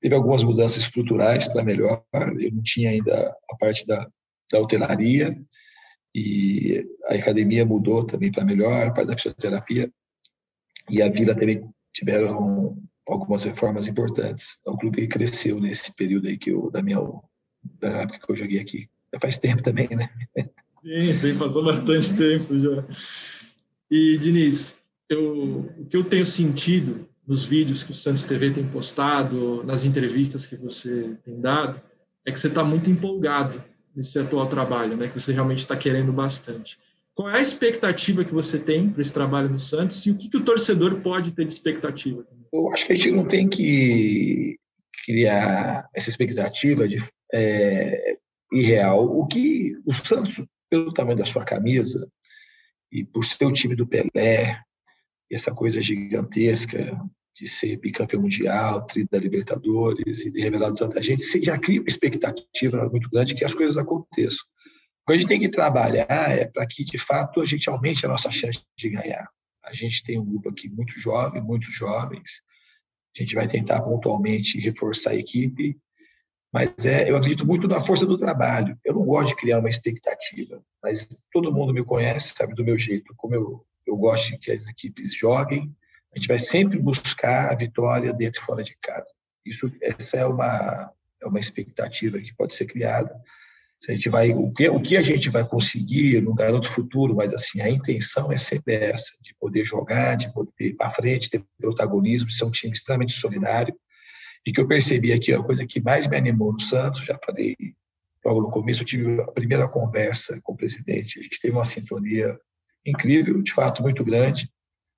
Teve 0.00 0.14
algumas 0.14 0.44
mudanças 0.44 0.82
estruturais 0.82 1.48
para 1.48 1.64
melhor. 1.64 2.04
Eu 2.38 2.52
não 2.52 2.62
tinha 2.62 2.90
ainda 2.90 3.34
a 3.50 3.56
parte 3.56 3.84
da, 3.86 4.06
da 4.52 4.60
hotelaria 4.60 5.36
e 6.14 6.86
a 7.06 7.14
academia 7.14 7.64
mudou 7.64 8.04
também 8.04 8.30
para 8.30 8.44
melhor, 8.44 8.86
a 8.86 8.92
parte 8.92 9.08
da 9.08 9.16
fisioterapia 9.16 9.90
e 10.88 11.02
a 11.02 11.10
Vila 11.10 11.34
também 11.34 11.68
tiveram 11.92 12.76
algumas 13.06 13.44
reformas 13.44 13.86
importantes. 13.86 14.58
O 14.64 14.76
clube 14.76 15.06
cresceu 15.06 15.60
nesse 15.60 15.94
período 15.94 16.28
aí 16.28 16.36
que 16.36 16.50
eu, 16.50 16.70
da 16.70 16.82
minha 16.82 16.98
da 17.80 18.02
época 18.02 18.20
que 18.20 18.32
eu 18.32 18.36
joguei 18.36 18.60
aqui. 18.60 18.88
Já 19.12 19.20
faz 19.20 19.38
tempo 19.38 19.62
também, 19.62 19.88
né? 19.90 20.08
Sim, 20.82 21.14
sim, 21.14 21.38
passou 21.38 21.64
bastante 21.64 22.14
tempo 22.14 22.58
já. 22.58 22.84
E, 23.90 24.18
Diniz, 24.18 24.76
eu, 25.08 25.72
o 25.78 25.86
que 25.86 25.96
eu 25.96 26.04
tenho 26.04 26.26
sentido 26.26 27.08
nos 27.26 27.44
vídeos 27.44 27.82
que 27.82 27.90
o 27.90 27.94
Santos 27.94 28.24
TV 28.24 28.52
tem 28.52 28.66
postado, 28.66 29.64
nas 29.64 29.84
entrevistas 29.84 30.46
que 30.46 30.56
você 30.56 31.16
tem 31.24 31.40
dado, 31.40 31.80
é 32.24 32.30
que 32.30 32.38
você 32.38 32.48
está 32.48 32.62
muito 32.62 32.88
empolgado 32.88 33.62
nesse 33.94 34.18
atual 34.18 34.46
trabalho, 34.46 34.96
né? 34.96 35.08
Que 35.08 35.18
você 35.18 35.32
realmente 35.32 35.60
está 35.60 35.76
querendo 35.76 36.12
bastante. 36.12 36.78
Qual 37.14 37.30
é 37.30 37.38
a 37.38 37.40
expectativa 37.40 38.24
que 38.24 38.34
você 38.34 38.58
tem 38.58 38.90
para 38.90 39.00
esse 39.00 39.12
trabalho 39.12 39.48
no 39.48 39.58
Santos 39.58 40.04
e 40.04 40.10
o 40.10 40.16
que, 40.16 40.28
que 40.28 40.36
o 40.36 40.44
torcedor 40.44 41.00
pode 41.00 41.32
ter 41.32 41.46
de 41.46 41.52
expectativa? 41.52 42.26
Eu 42.56 42.72
acho 42.72 42.86
que 42.86 42.92
a 42.92 42.96
gente 42.96 43.10
não 43.10 43.26
tem 43.26 43.46
que 43.48 44.58
criar 45.04 45.88
essa 45.94 46.08
expectativa 46.08 46.88
de 46.88 46.96
é, 47.32 48.16
irreal. 48.50 49.04
O 49.04 49.26
que 49.26 49.76
o 49.84 49.92
Santos, 49.92 50.42
pelo 50.70 50.92
tamanho 50.92 51.18
da 51.18 51.26
sua 51.26 51.44
camisa 51.44 52.08
e 52.90 53.04
por 53.04 53.24
ser 53.24 53.44
o 53.44 53.52
time 53.52 53.76
do 53.76 53.86
Pelé, 53.86 54.58
essa 55.30 55.52
coisa 55.54 55.82
gigantesca 55.82 56.98
de 57.38 57.46
ser 57.46 57.76
bicampeão 57.76 58.22
mundial, 58.22 58.86
tri 58.86 59.06
da 59.06 59.18
Libertadores 59.18 60.20
e 60.20 60.30
de 60.30 60.40
revelar 60.40 60.72
tanta 60.72 61.02
gente, 61.02 61.22
já 61.42 61.58
cria 61.58 61.80
uma 61.80 61.88
expectativa 61.88 62.88
muito 62.88 63.10
grande 63.10 63.34
que 63.34 63.44
as 63.44 63.52
coisas 63.52 63.76
aconteçam. 63.76 64.46
O 65.02 65.06
que 65.06 65.12
a 65.12 65.16
gente 65.18 65.28
tem 65.28 65.40
que 65.40 65.50
trabalhar 65.50 66.06
é 66.08 66.46
para 66.46 66.66
que, 66.66 66.84
de 66.84 66.96
fato, 66.96 67.42
a 67.42 67.44
gente 67.44 67.68
aumente 67.68 68.06
a 68.06 68.08
nossa 68.08 68.30
chance 68.30 68.62
de 68.78 68.88
ganhar. 68.88 69.28
A 69.62 69.74
gente 69.74 70.02
tem 70.02 70.18
um 70.18 70.24
grupo 70.24 70.48
aqui 70.48 70.68
muito 70.68 70.98
jovem, 70.98 71.42
muitos 71.42 71.74
jovens. 71.74 72.40
A 73.16 73.22
gente 73.22 73.34
vai 73.34 73.46
tentar 73.46 73.82
pontualmente 73.82 74.60
reforçar 74.60 75.10
a 75.10 75.16
equipe 75.16 75.78
mas 76.56 76.86
é, 76.86 77.10
eu 77.10 77.16
acredito 77.16 77.46
muito 77.46 77.68
na 77.68 77.84
força 77.84 78.06
do 78.06 78.16
trabalho. 78.16 78.78
Eu 78.82 78.94
não 78.94 79.04
gosto 79.04 79.28
de 79.28 79.36
criar 79.36 79.58
uma 79.58 79.68
expectativa, 79.68 80.62
mas 80.82 81.06
todo 81.30 81.52
mundo 81.52 81.74
me 81.74 81.84
conhece, 81.84 82.34
sabe 82.34 82.54
do 82.54 82.64
meu 82.64 82.78
jeito, 82.78 83.12
como 83.14 83.34
eu, 83.34 83.66
eu 83.86 83.94
gosto 83.94 84.38
que 84.38 84.50
as 84.50 84.66
equipes 84.66 85.14
joguem. 85.14 85.70
A 86.14 86.18
gente 86.18 86.28
vai 86.28 86.38
sempre 86.38 86.78
buscar 86.78 87.52
a 87.52 87.54
vitória 87.54 88.10
dentro 88.10 88.40
e 88.40 88.44
fora 88.44 88.62
de 88.62 88.74
casa. 88.80 89.12
Isso, 89.44 89.70
essa 89.82 90.16
é 90.16 90.24
uma, 90.24 90.90
é 91.20 91.26
uma 91.26 91.38
expectativa 91.38 92.18
que 92.18 92.34
pode 92.34 92.54
ser 92.54 92.64
criada. 92.64 93.14
Se 93.78 93.92
a 93.92 93.94
gente 93.94 94.08
vai, 94.08 94.30
o 94.32 94.50
que, 94.52 94.68
o 94.68 94.80
que 94.80 94.96
a 94.96 95.02
gente 95.02 95.28
vai 95.28 95.46
conseguir, 95.46 96.22
no 96.22 96.34
garoto 96.34 96.68
futuro, 96.68 97.14
mas 97.14 97.34
assim, 97.34 97.60
a 97.60 97.68
intenção 97.68 98.32
é 98.32 98.36
sempre 98.36 98.74
essa, 98.74 99.12
de 99.22 99.34
poder 99.38 99.64
jogar, 99.64 100.16
de 100.16 100.32
poder 100.32 100.52
ir 100.60 100.74
para 100.74 100.90
frente, 100.90 101.28
ter 101.28 101.44
protagonismo, 101.58 102.30
ser 102.30 102.44
um 102.44 102.50
time 102.50 102.72
extremamente 102.72 103.12
solidário. 103.12 103.74
E 104.46 104.52
que 104.52 104.60
eu 104.60 104.66
percebi 104.66 105.12
aqui, 105.12 105.32
a 105.32 105.42
coisa 105.42 105.66
que 105.66 105.80
mais 105.80 106.06
me 106.06 106.16
animou 106.16 106.52
no 106.52 106.60
Santos, 106.60 107.04
já 107.04 107.18
falei 107.24 107.54
logo 108.24 108.42
no 108.42 108.50
começo, 108.50 108.82
eu 108.82 108.86
tive 108.86 109.20
a 109.20 109.30
primeira 109.32 109.68
conversa 109.68 110.40
com 110.42 110.52
o 110.52 110.56
presidente, 110.56 111.20
a 111.20 111.22
gente 111.22 111.40
teve 111.40 111.54
uma 111.54 111.64
sintonia 111.64 112.36
incrível, 112.84 113.42
de 113.42 113.52
fato 113.52 113.82
muito 113.82 114.04
grande, 114.04 114.50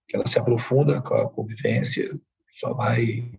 que 0.07 0.17
ela 0.17 0.27
se 0.27 0.39
aprofunda 0.39 1.03
com 1.03 1.15
a 1.15 1.29
convivência, 1.29 2.09
só 2.49 2.73
vai 2.73 3.31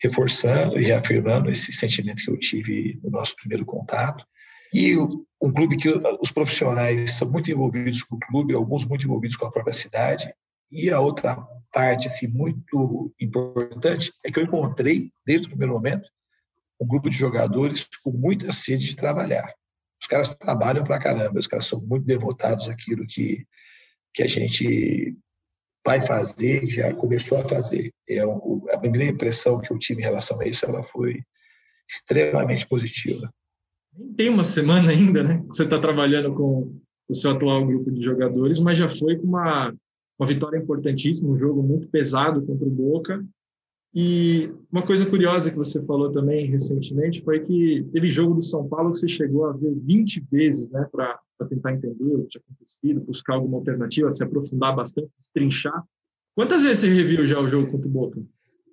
reforçando 0.00 0.78
e 0.78 0.84
reafirmando 0.84 1.50
esse 1.50 1.72
sentimento 1.72 2.22
que 2.22 2.30
eu 2.30 2.38
tive 2.38 2.98
no 3.02 3.10
nosso 3.10 3.36
primeiro 3.36 3.66
contato. 3.66 4.24
E 4.72 4.96
um 4.98 5.52
clube 5.52 5.76
que 5.76 5.88
os 6.20 6.30
profissionais 6.30 7.12
são 7.12 7.30
muito 7.30 7.50
envolvidos 7.50 8.02
com 8.02 8.16
o 8.16 8.20
clube, 8.20 8.54
alguns 8.54 8.84
muito 8.84 9.04
envolvidos 9.04 9.36
com 9.36 9.46
a 9.46 9.50
própria 9.50 9.72
cidade. 9.72 10.32
E 10.70 10.90
a 10.90 11.00
outra 11.00 11.36
parte 11.72 12.06
assim 12.06 12.28
muito 12.28 13.12
importante 13.20 14.12
é 14.24 14.30
que 14.30 14.38
eu 14.38 14.44
encontrei 14.44 15.10
desde 15.26 15.46
o 15.46 15.50
primeiro 15.50 15.72
momento 15.72 16.08
um 16.80 16.86
grupo 16.86 17.10
de 17.10 17.16
jogadores 17.16 17.86
com 18.02 18.10
muita 18.10 18.52
sede 18.52 18.86
de 18.86 18.96
trabalhar. 18.96 19.52
Os 20.00 20.06
caras 20.06 20.34
trabalham 20.34 20.84
para 20.84 20.98
caramba, 20.98 21.38
os 21.38 21.46
caras 21.46 21.66
são 21.66 21.80
muito 21.80 22.06
devotados 22.06 22.68
àquilo 22.68 23.06
que 23.06 23.46
que 24.12 24.22
a 24.22 24.26
gente 24.26 25.16
vai 25.84 26.00
fazer, 26.00 26.68
já 26.68 26.92
começou 26.94 27.38
a 27.38 27.48
fazer. 27.48 27.92
É 28.08 28.20
a 28.20 28.78
primeira 28.78 29.10
impressão 29.10 29.60
que 29.60 29.72
eu 29.72 29.78
tive 29.78 30.00
em 30.00 30.04
relação 30.04 30.40
a 30.40 30.46
isso, 30.46 30.66
ela 30.66 30.82
foi 30.82 31.22
extremamente 31.88 32.66
positiva. 32.66 33.32
Tem 34.16 34.28
uma 34.28 34.44
semana 34.44 34.90
ainda, 34.90 35.22
né? 35.22 35.38
Que 35.40 35.56
você 35.56 35.64
está 35.64 35.78
trabalhando 35.80 36.34
com 36.34 36.74
o 37.08 37.14
seu 37.14 37.32
atual 37.32 37.66
grupo 37.66 37.90
de 37.90 38.02
jogadores, 38.02 38.60
mas 38.60 38.78
já 38.78 38.88
foi 38.88 39.16
com 39.16 39.26
uma, 39.26 39.74
uma 40.18 40.28
vitória 40.28 40.58
importantíssima, 40.58 41.30
um 41.30 41.38
jogo 41.38 41.62
muito 41.62 41.88
pesado 41.88 42.44
contra 42.46 42.66
o 42.66 42.70
Boca. 42.70 43.24
E 43.92 44.48
uma 44.70 44.82
coisa 44.82 45.04
curiosa 45.04 45.50
que 45.50 45.56
você 45.56 45.82
falou 45.84 46.12
também 46.12 46.46
recentemente 46.46 47.20
foi 47.22 47.40
que 47.40 47.84
teve 47.92 48.08
jogo 48.10 48.34
do 48.34 48.42
São 48.42 48.68
Paulo 48.68 48.92
que 48.92 48.98
você 48.98 49.08
chegou 49.08 49.46
a 49.46 49.52
ver 49.52 49.74
20 49.74 50.24
vezes, 50.30 50.70
né, 50.70 50.86
para 50.92 51.18
tentar 51.48 51.72
entender 51.72 52.14
o 52.14 52.22
que 52.22 52.28
tinha 52.28 52.42
acontecido, 52.46 53.00
buscar 53.00 53.34
alguma 53.34 53.58
alternativa, 53.58 54.12
se 54.12 54.22
aprofundar 54.22 54.76
bastante, 54.76 55.10
destrinchar. 55.18 55.84
Quantas 56.36 56.62
vezes 56.62 56.78
você 56.78 56.88
reviu 56.88 57.26
já 57.26 57.40
o 57.40 57.48
jogo 57.48 57.72
contra 57.72 57.88
o 57.88 57.90
Boca? 57.90 58.22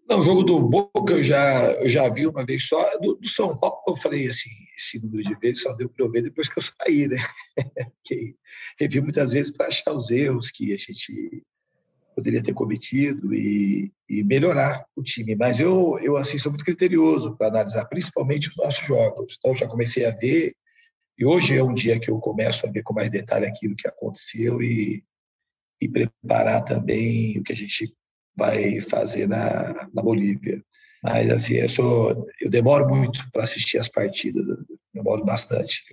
Não, 0.10 0.22
o 0.22 0.24
jogo 0.24 0.42
do 0.42 0.62
Boca 0.62 1.14
eu 1.14 1.22
já, 1.22 1.72
eu 1.74 1.90
já 1.90 2.08
vi 2.08 2.26
uma 2.26 2.46
vez 2.46 2.68
só. 2.68 2.98
Do, 3.00 3.16
do 3.16 3.28
São 3.28 3.58
Paulo, 3.58 3.84
eu 3.88 3.98
falei 3.98 4.28
assim, 4.28 4.50
esse 4.78 5.04
número 5.04 5.22
de 5.22 5.36
vezes 5.36 5.64
só 5.64 5.76
deu 5.76 5.90
para 5.90 6.06
eu 6.06 6.10
ver 6.10 6.22
depois 6.22 6.48
que 6.48 6.58
eu 6.58 6.64
saí, 6.64 7.08
né? 7.08 7.18
que 8.06 8.36
revi 8.80 9.02
muitas 9.02 9.34
vezes 9.34 9.52
para 9.52 9.68
achar 9.68 9.92
os 9.92 10.10
erros 10.10 10.50
que 10.50 10.74
a 10.74 10.78
gente 10.78 11.44
poderia 12.16 12.42
ter 12.42 12.54
cometido 12.54 13.34
e, 13.34 13.92
e, 14.10 14.24
melhorar 14.24 14.86
o 14.96 15.04
time. 15.04 15.36
Mas 15.36 15.60
eu, 15.60 16.00
eu 16.02 16.16
assim, 16.16 16.40
sou 16.40 16.54
muito 16.54 16.64
criterioso 16.66 17.36
para 17.36 17.50
analisar, 17.50 17.86
principalmente 17.86 18.48
os 18.48 18.56
nossos 18.56 18.88
jogos. 18.88 19.38
Então, 19.38 19.56
já 19.56 19.68
comecei 19.68 20.06
a 20.06 20.12
ver, 20.12 20.56
e 21.20 21.26
hoje 21.26 21.58
é 21.58 21.64
um 21.64 21.74
dia 21.74 22.00
que 22.00 22.10
eu 22.10 22.18
começo 22.18 22.66
a 22.66 22.72
ver 22.72 22.82
com 22.82 22.94
mais 22.94 23.12
detalhe 23.12 23.46
aquilo 23.46 23.76
que 23.76 23.88
aconteceu 23.88 24.62
e, 24.62 25.04
e 25.82 25.90
preparar 25.90 26.64
também 26.64 27.38
o 27.38 27.44
que 27.44 27.52
a 27.52 27.56
gente 27.56 27.94
vai 28.38 28.80
fazer 28.80 29.28
na, 29.28 29.90
na 29.94 30.02
Bolívia. 30.02 30.64
Mas, 31.04 31.30
assim, 31.30 31.56
eu, 31.56 31.70
sou, 31.70 32.28
eu 32.40 32.50
demoro 32.50 32.88
muito 32.88 33.20
para 33.32 33.44
assistir 33.44 33.78
as 33.78 33.90
partidas, 33.90 34.46
demoro 34.94 35.26
bastante. 35.26 35.84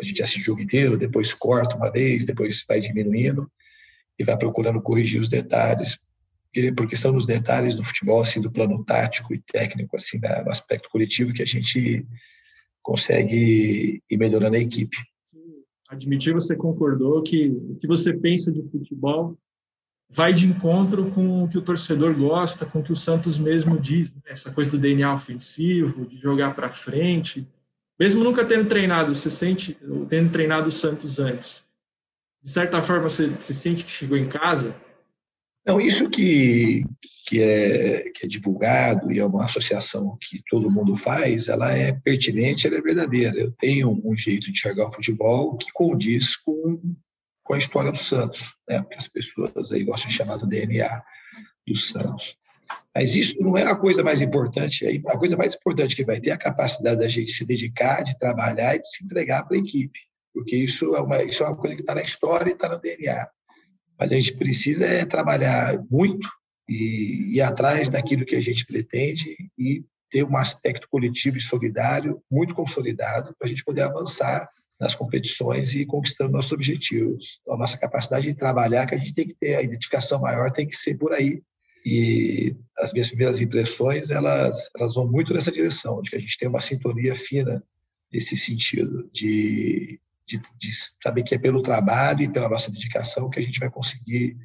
A 0.00 0.04
gente 0.04 0.22
assiste 0.22 0.42
o 0.42 0.44
jogo 0.44 0.62
inteiro, 0.62 0.98
depois 0.98 1.34
corta 1.34 1.76
uma 1.76 1.90
vez, 1.90 2.24
depois 2.24 2.64
vai 2.66 2.80
diminuindo 2.80 3.50
e 4.18 4.24
vai 4.24 4.36
procurando 4.36 4.80
corrigir 4.80 5.20
os 5.20 5.28
detalhes, 5.28 5.98
porque, 6.76 6.96
são 6.96 7.12
nos 7.12 7.26
detalhes 7.26 7.76
do 7.76 7.84
futebol, 7.84 8.20
assim, 8.22 8.40
do 8.40 8.50
plano 8.50 8.84
tático 8.84 9.34
e 9.34 9.38
técnico, 9.40 9.96
assim, 9.96 10.18
no 10.18 10.50
aspecto 10.50 10.88
coletivo, 10.90 11.32
que 11.32 11.42
a 11.42 11.46
gente 11.46 12.06
consegue 12.82 14.02
ir 14.08 14.16
melhorando 14.16 14.56
a 14.56 14.60
equipe. 14.60 14.96
Admitir, 15.88 16.34
você 16.34 16.56
concordou 16.56 17.22
que 17.22 17.48
o 17.48 17.76
que 17.76 17.86
você 17.86 18.12
pensa 18.12 18.52
de 18.52 18.62
futebol 18.70 19.38
vai 20.10 20.32
de 20.32 20.46
encontro 20.46 21.10
com 21.10 21.44
o 21.44 21.48
que 21.48 21.58
o 21.58 21.62
torcedor 21.62 22.14
gosta, 22.14 22.64
com 22.64 22.80
o 22.80 22.82
que 22.82 22.92
o 22.92 22.96
Santos 22.96 23.38
mesmo 23.38 23.78
diz, 23.78 24.12
né? 24.14 24.22
essa 24.26 24.50
coisa 24.50 24.70
do 24.70 24.78
DNA 24.78 25.14
ofensivo, 25.14 26.06
de 26.06 26.18
jogar 26.18 26.54
para 26.54 26.70
frente. 26.70 27.46
Mesmo 27.98 28.24
nunca 28.24 28.44
tendo 28.44 28.68
treinado, 28.68 29.14
você 29.14 29.30
sente, 29.30 29.76
tendo 30.08 30.30
treinado 30.30 30.68
o 30.68 30.72
Santos 30.72 31.18
antes, 31.18 31.64
de 32.42 32.50
certa 32.50 32.80
forma 32.80 33.10
você 33.10 33.30
se 33.40 33.52
sente 33.52 33.84
que 33.84 33.90
chegou 33.90 34.16
em 34.16 34.28
casa? 34.28 34.74
Não, 35.66 35.78
isso 35.78 36.08
que, 36.08 36.82
que, 37.26 37.42
é, 37.42 38.10
que 38.10 38.24
é 38.24 38.28
divulgado 38.28 39.12
e 39.12 39.18
é 39.18 39.24
uma 39.24 39.44
associação 39.44 40.16
que 40.18 40.42
todo 40.48 40.70
mundo 40.70 40.96
faz, 40.96 41.48
ela 41.48 41.76
é 41.76 41.92
pertinente, 41.92 42.66
ela 42.66 42.78
é 42.78 42.80
verdadeira. 42.80 43.38
Eu 43.38 43.52
tenho 43.52 44.00
um 44.02 44.16
jeito 44.16 44.44
de 44.44 44.52
enxergar 44.52 44.86
o 44.86 44.92
futebol 44.92 45.58
que 45.58 45.70
condiz 45.74 46.36
com 46.36 46.80
com 47.48 47.54
a 47.54 47.58
história 47.58 47.90
do 47.90 47.96
Santos, 47.96 48.54
né? 48.68 48.84
que 48.90 48.94
as 48.94 49.08
pessoas 49.08 49.72
aí 49.72 49.82
gostam 49.82 50.10
de 50.10 50.16
chamar 50.16 50.36
do 50.36 50.46
DNA 50.46 51.02
do 51.66 51.74
Santos. 51.74 52.36
Mas 52.94 53.16
isso 53.16 53.36
não 53.40 53.56
é 53.56 53.62
a 53.62 53.74
coisa 53.74 54.04
mais 54.04 54.20
importante. 54.20 54.84
A 55.06 55.16
coisa 55.16 55.34
mais 55.34 55.54
importante 55.54 55.96
que 55.96 56.04
vai 56.04 56.20
ter 56.20 56.28
é 56.28 56.32
a 56.34 56.38
capacidade 56.38 57.00
da 57.00 57.08
gente 57.08 57.32
se 57.32 57.46
dedicar, 57.46 58.02
de 58.02 58.18
trabalhar 58.18 58.76
e 58.76 58.82
de 58.82 58.90
se 58.90 59.02
entregar 59.02 59.44
para 59.44 59.56
a 59.56 59.60
equipe, 59.60 59.98
porque 60.34 60.56
isso 60.56 60.94
é 60.94 61.00
uma, 61.00 61.22
isso 61.24 61.42
é 61.42 61.46
uma 61.46 61.56
coisa 61.56 61.74
que 61.74 61.80
está 61.80 61.94
na 61.94 62.02
história 62.02 62.50
e 62.50 62.52
está 62.52 62.68
no 62.68 62.78
DNA. 62.78 63.26
Mas 63.98 64.12
a 64.12 64.14
gente 64.16 64.34
precisa 64.34 64.84
é 64.84 65.06
trabalhar 65.06 65.82
muito 65.90 66.28
e 66.68 67.36
ir 67.36 67.40
atrás 67.40 67.88
daquilo 67.88 68.26
que 68.26 68.36
a 68.36 68.42
gente 68.42 68.66
pretende 68.66 69.34
e 69.58 69.86
ter 70.10 70.22
um 70.22 70.36
aspecto 70.36 70.86
coletivo 70.90 71.38
e 71.38 71.40
solidário 71.40 72.22
muito 72.30 72.54
consolidado 72.54 73.34
para 73.38 73.46
a 73.46 73.48
gente 73.48 73.64
poder 73.64 73.82
avançar 73.82 74.50
nas 74.80 74.94
competições 74.94 75.74
e 75.74 75.84
conquistando 75.84 76.32
nossos 76.32 76.52
objetivos. 76.52 77.40
Então, 77.42 77.54
a 77.54 77.58
nossa 77.58 77.76
capacidade 77.76 78.26
de 78.26 78.34
trabalhar, 78.34 78.86
que 78.86 78.94
a 78.94 78.98
gente 78.98 79.14
tem 79.14 79.26
que 79.26 79.34
ter, 79.34 79.56
a 79.56 79.62
identificação 79.62 80.20
maior 80.20 80.50
tem 80.50 80.68
que 80.68 80.76
ser 80.76 80.96
por 80.98 81.12
aí. 81.12 81.42
E 81.84 82.56
as 82.78 82.92
minhas 82.92 83.08
primeiras 83.08 83.40
impressões, 83.40 84.10
elas, 84.10 84.70
elas 84.76 84.94
vão 84.94 85.10
muito 85.10 85.32
nessa 85.32 85.50
direção, 85.50 86.02
de 86.02 86.10
que 86.10 86.16
a 86.16 86.20
gente 86.20 86.38
tem 86.38 86.48
uma 86.48 86.60
sintonia 86.60 87.14
fina 87.14 87.62
nesse 88.12 88.36
sentido, 88.36 89.08
de, 89.12 90.00
de, 90.26 90.40
de 90.58 90.70
saber 91.02 91.22
que 91.22 91.34
é 91.34 91.38
pelo 91.38 91.62
trabalho 91.62 92.22
e 92.22 92.28
pela 92.28 92.48
nossa 92.48 92.70
dedicação 92.70 93.30
que 93.30 93.38
a 93.38 93.42
gente 93.42 93.58
vai 93.58 93.70
conseguir 93.70 94.36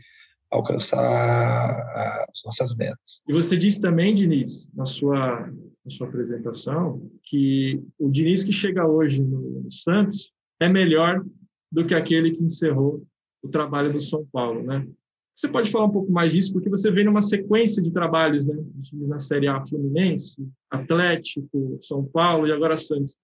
alcançar 0.50 2.26
as 2.30 2.44
nossas 2.46 2.76
metas. 2.76 3.22
E 3.28 3.34
você 3.34 3.58
disse 3.58 3.82
também, 3.82 4.14
Diniz, 4.14 4.70
na 4.74 4.86
sua 4.86 5.50
na 5.86 5.92
sua 5.92 6.08
apresentação, 6.08 7.10
que 7.24 7.82
o 8.00 8.10
Diniz 8.10 8.44
que 8.44 8.54
chega 8.54 8.88
hoje 8.88 9.22
no, 9.22 9.70
Santos 9.72 10.32
é 10.60 10.70
melhor 10.70 11.24
do 11.72 11.86
que 11.86 11.94
aquele 11.94 12.32
que 12.32 12.44
encerrou 12.44 13.06
o 13.44 13.50
trabalho 13.50 13.92
no 13.92 14.02
São 14.02 14.26
Paulo, 14.32 14.64
né? 14.64 14.88
Você 15.36 15.48
pode 15.48 15.72
falar 15.72 15.86
um 15.86 15.92
pouco 15.92 16.12
mais 16.12 16.32
disso, 16.32 16.54
porque 16.54 16.70
você 16.70 16.92
vem 16.92 17.06
numa 17.06 17.22
sequência 17.22 17.82
de 17.82 17.92
trabalhos, 17.92 18.46
né? 18.46 18.56
Na 18.94 19.20
Série 19.20 19.48
A 19.48 19.66
Fluminense, 19.66 20.48
Atlético, 20.70 21.78
São 21.82 22.06
Paulo 22.06 22.48
e 22.48 22.52
agora 22.52 22.78
Santos. 22.78 23.18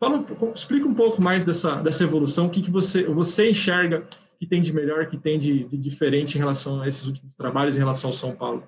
Fala, 0.00 0.26
explica 0.54 0.86
um 0.86 0.94
pouco 0.94 1.22
mais 1.22 1.44
dessa, 1.44 1.80
dessa 1.80 2.02
evolução, 2.02 2.46
o 2.46 2.50
que, 2.50 2.60
que 2.60 2.70
você, 2.70 3.04
você 3.04 3.50
enxerga 3.50 4.06
que 4.38 4.46
tem 4.46 4.60
de 4.60 4.72
melhor, 4.72 5.06
que 5.06 5.16
tem 5.16 5.38
de, 5.38 5.64
de 5.64 5.78
diferente 5.78 6.34
em 6.34 6.38
relação 6.38 6.82
a 6.82 6.88
esses 6.88 7.06
últimos 7.06 7.36
trabalhos, 7.36 7.76
em 7.76 7.78
relação 7.78 8.10
ao 8.10 8.14
São 8.14 8.34
Paulo. 8.34 8.64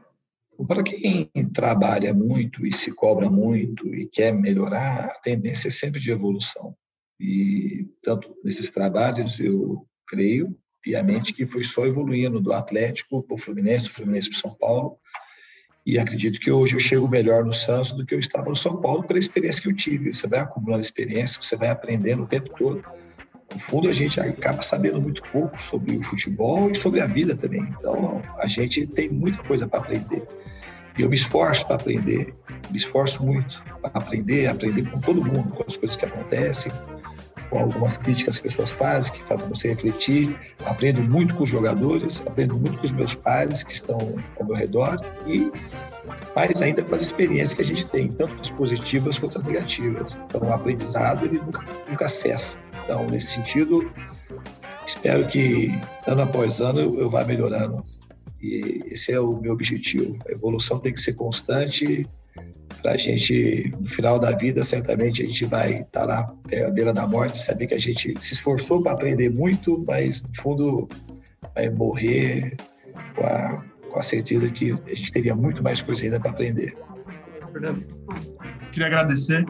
Para 0.64 0.82
quem 0.82 1.30
trabalha 1.52 2.14
muito 2.14 2.66
e 2.66 2.72
se 2.72 2.90
cobra 2.92 3.28
muito 3.28 3.94
e 3.94 4.06
quer 4.06 4.32
melhorar, 4.32 5.06
a 5.06 5.18
tendência 5.20 5.68
é 5.68 5.70
sempre 5.70 6.00
de 6.00 6.10
evolução. 6.10 6.74
E 7.20 7.86
tanto 8.02 8.34
nesses 8.44 8.70
trabalhos, 8.70 9.40
eu 9.40 9.86
creio 10.06 10.56
piamente 10.82 11.32
que 11.32 11.44
foi 11.44 11.62
só 11.62 11.84
evoluindo 11.84 12.40
do 12.40 12.52
Atlético 12.52 13.22
para 13.22 13.34
o 13.34 13.38
Fluminense, 13.38 13.86
do 13.86 13.90
Fluminense 13.90 14.30
para 14.30 14.38
São 14.38 14.54
Paulo. 14.54 14.98
E 15.84 15.98
acredito 15.98 16.40
que 16.40 16.50
hoje 16.50 16.74
eu 16.74 16.80
chego 16.80 17.08
melhor 17.08 17.44
no 17.44 17.52
Santos 17.52 17.92
do 17.92 18.04
que 18.04 18.14
eu 18.14 18.18
estava 18.18 18.48
no 18.48 18.56
São 18.56 18.80
Paulo 18.80 19.04
pela 19.04 19.18
experiência 19.18 19.62
que 19.62 19.68
eu 19.68 19.76
tive. 19.76 20.14
Você 20.14 20.26
vai 20.26 20.40
acumulando 20.40 20.80
experiência, 20.80 21.40
você 21.40 21.56
vai 21.56 21.68
aprendendo 21.68 22.22
o 22.22 22.26
tempo 22.26 22.50
todo. 22.56 22.84
No 23.52 23.58
fundo, 23.60 23.88
a 23.88 23.92
gente 23.92 24.20
acaba 24.20 24.62
sabendo 24.62 25.00
muito 25.00 25.22
pouco 25.30 25.60
sobre 25.60 25.96
o 25.96 26.02
futebol 26.02 26.70
e 26.70 26.74
sobre 26.74 27.00
a 27.00 27.06
vida 27.06 27.36
também. 27.36 27.62
Então, 27.78 28.22
a 28.38 28.46
gente 28.48 28.86
tem 28.86 29.08
muita 29.08 29.42
coisa 29.44 29.68
para 29.68 29.78
aprender. 29.78 30.26
E 30.98 31.02
eu 31.02 31.08
me 31.08 31.14
esforço 31.14 31.66
para 31.66 31.76
aprender, 31.76 32.34
me 32.70 32.76
esforço 32.76 33.24
muito 33.24 33.62
para 33.82 33.90
aprender, 33.94 34.46
aprender 34.46 34.88
com 34.90 35.00
todo 35.00 35.24
mundo, 35.24 35.50
com 35.54 35.64
as 35.66 35.76
coisas 35.76 35.96
que 35.96 36.04
acontecem, 36.04 36.72
com 37.50 37.58
algumas 37.58 37.96
críticas 37.96 38.38
que 38.38 38.48
as 38.48 38.54
pessoas 38.54 38.72
fazem, 38.72 39.12
que 39.12 39.22
fazem 39.22 39.48
você 39.48 39.68
refletir. 39.68 40.36
Aprendo 40.64 41.02
muito 41.02 41.34
com 41.34 41.44
os 41.44 41.50
jogadores, 41.50 42.22
aprendo 42.26 42.56
muito 42.56 42.78
com 42.78 42.84
os 42.84 42.92
meus 42.92 43.14
pares 43.14 43.62
que 43.62 43.72
estão 43.72 44.16
ao 44.38 44.46
meu 44.46 44.56
redor 44.56 45.00
e 45.26 45.50
mais 46.34 46.60
ainda 46.60 46.82
com 46.82 46.94
as 46.94 47.02
experiências 47.02 47.54
que 47.54 47.62
a 47.62 47.64
gente 47.64 47.86
tem, 47.86 48.08
tanto 48.08 48.40
as 48.40 48.50
positivas 48.50 49.18
quanto 49.18 49.38
as 49.38 49.46
negativas. 49.46 50.18
Então, 50.26 50.48
o 50.48 50.52
aprendizado 50.52 51.24
ele 51.24 51.38
nunca, 51.38 51.64
nunca 51.88 52.08
cessa. 52.08 52.58
Então, 52.84 53.06
nesse 53.06 53.32
sentido, 53.32 53.90
espero 54.86 55.26
que 55.26 55.74
ano 56.06 56.22
após 56.22 56.60
ano 56.60 56.80
eu, 56.80 57.00
eu 57.00 57.10
vá 57.10 57.24
melhorando. 57.24 57.82
E 58.42 58.82
esse 58.86 59.12
é 59.12 59.20
o 59.20 59.40
meu 59.40 59.52
objetivo. 59.52 60.18
A 60.28 60.32
evolução 60.32 60.78
tem 60.78 60.92
que 60.92 61.00
ser 61.00 61.14
constante 61.14 62.06
para 62.82 62.92
a 62.92 62.96
gente, 62.96 63.72
no 63.80 63.86
final 63.86 64.18
da 64.18 64.32
vida, 64.32 64.62
certamente 64.62 65.22
a 65.22 65.26
gente 65.26 65.44
vai 65.46 65.80
estar 65.80 66.00
tá 66.00 66.04
lá 66.04 66.34
à 66.66 66.70
beira 66.70 66.92
da 66.92 67.06
morte, 67.06 67.38
saber 67.38 67.66
que 67.66 67.74
a 67.74 67.80
gente 67.80 68.14
se 68.20 68.34
esforçou 68.34 68.82
para 68.82 68.92
aprender 68.92 69.30
muito, 69.30 69.82
mas 69.86 70.22
no 70.22 70.34
fundo 70.34 70.88
vai 71.54 71.70
morrer 71.70 72.56
com 73.16 73.26
a, 73.26 73.62
com 73.90 73.98
a 73.98 74.02
certeza 74.02 74.52
que 74.52 74.72
a 74.72 74.94
gente 74.94 75.10
teria 75.10 75.34
muito 75.34 75.62
mais 75.62 75.82
coisa 75.82 76.04
ainda 76.04 76.20
para 76.20 76.30
aprender. 76.30 76.76
Fernando, 77.52 77.84
queria 78.70 78.86
agradecer. 78.86 79.44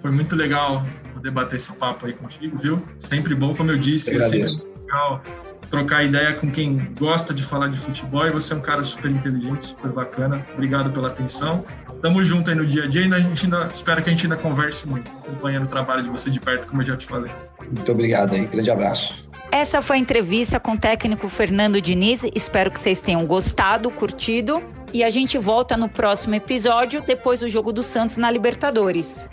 Foi 0.00 0.10
muito 0.10 0.34
legal 0.34 0.84
poder 1.14 1.30
bater 1.30 1.56
esse 1.56 1.72
papo 1.72 2.06
aí 2.06 2.12
contigo, 2.12 2.58
viu? 2.58 2.82
Sempre 2.98 3.34
bom, 3.34 3.54
como 3.54 3.70
eu 3.70 3.78
disse, 3.78 4.12
eu 4.12 4.20
é 4.20 4.22
sempre 4.24 4.62
legal 4.80 5.22
trocar 5.70 6.04
ideia 6.04 6.34
com 6.34 6.50
quem 6.50 6.92
gosta 6.98 7.32
de 7.32 7.42
falar 7.42 7.68
de 7.68 7.78
futebol 7.78 8.26
e 8.26 8.30
você 8.30 8.52
é 8.52 8.56
um 8.56 8.60
cara 8.60 8.84
super 8.84 9.10
inteligente, 9.10 9.66
super 9.66 9.92
bacana. 9.92 10.44
Obrigado 10.52 10.90
pela 10.90 11.08
atenção. 11.08 11.64
Tamo 12.02 12.24
junto 12.24 12.50
aí 12.50 12.56
no 12.56 12.66
dia 12.66 12.84
a 12.84 12.86
dia 12.88 13.06
e 13.06 13.14
a 13.14 13.20
gente 13.20 13.44
ainda 13.44 13.68
espera 13.72 14.02
que 14.02 14.10
a 14.10 14.12
gente 14.12 14.24
ainda 14.24 14.36
converse 14.36 14.86
muito, 14.86 15.08
acompanhando 15.10 15.64
o 15.64 15.68
trabalho 15.68 16.02
de 16.02 16.08
você 16.08 16.28
de 16.28 16.40
perto, 16.40 16.66
como 16.66 16.82
eu 16.82 16.86
já 16.86 16.96
te 16.96 17.06
falei. 17.06 17.30
Muito 17.70 17.92
obrigado 17.92 18.34
aí, 18.34 18.46
grande 18.46 18.70
abraço. 18.70 19.28
Essa 19.52 19.82
foi 19.82 19.96
a 19.96 19.98
entrevista 19.98 20.58
com 20.58 20.72
o 20.72 20.78
técnico 20.78 21.28
Fernando 21.28 21.80
Diniz. 21.80 22.24
Espero 22.34 22.70
que 22.70 22.78
vocês 22.78 23.00
tenham 23.00 23.24
gostado, 23.26 23.90
curtido. 23.90 24.62
E 24.92 25.04
a 25.04 25.10
gente 25.10 25.38
volta 25.38 25.76
no 25.76 25.88
próximo 25.88 26.34
episódio, 26.34 27.02
depois 27.06 27.40
do 27.40 27.48
jogo 27.48 27.72
do 27.72 27.82
Santos 27.82 28.16
na 28.16 28.30
Libertadores. 28.30 29.30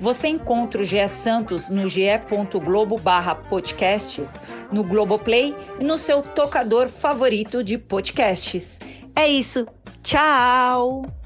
Você 0.00 0.28
encontra 0.28 0.82
o 0.82 0.84
GE 0.84 1.08
Santos 1.08 1.68
no 1.68 1.88
ge.globo 1.88 3.00
podcasts, 3.48 4.38
no 4.70 4.84
Globoplay 4.84 5.54
e 5.80 5.84
no 5.84 5.98
seu 5.98 6.22
tocador 6.22 6.88
favorito 6.88 7.64
de 7.64 7.76
podcasts. 7.76 8.78
É 9.16 9.26
isso. 9.26 9.66
Tchau! 10.02 11.17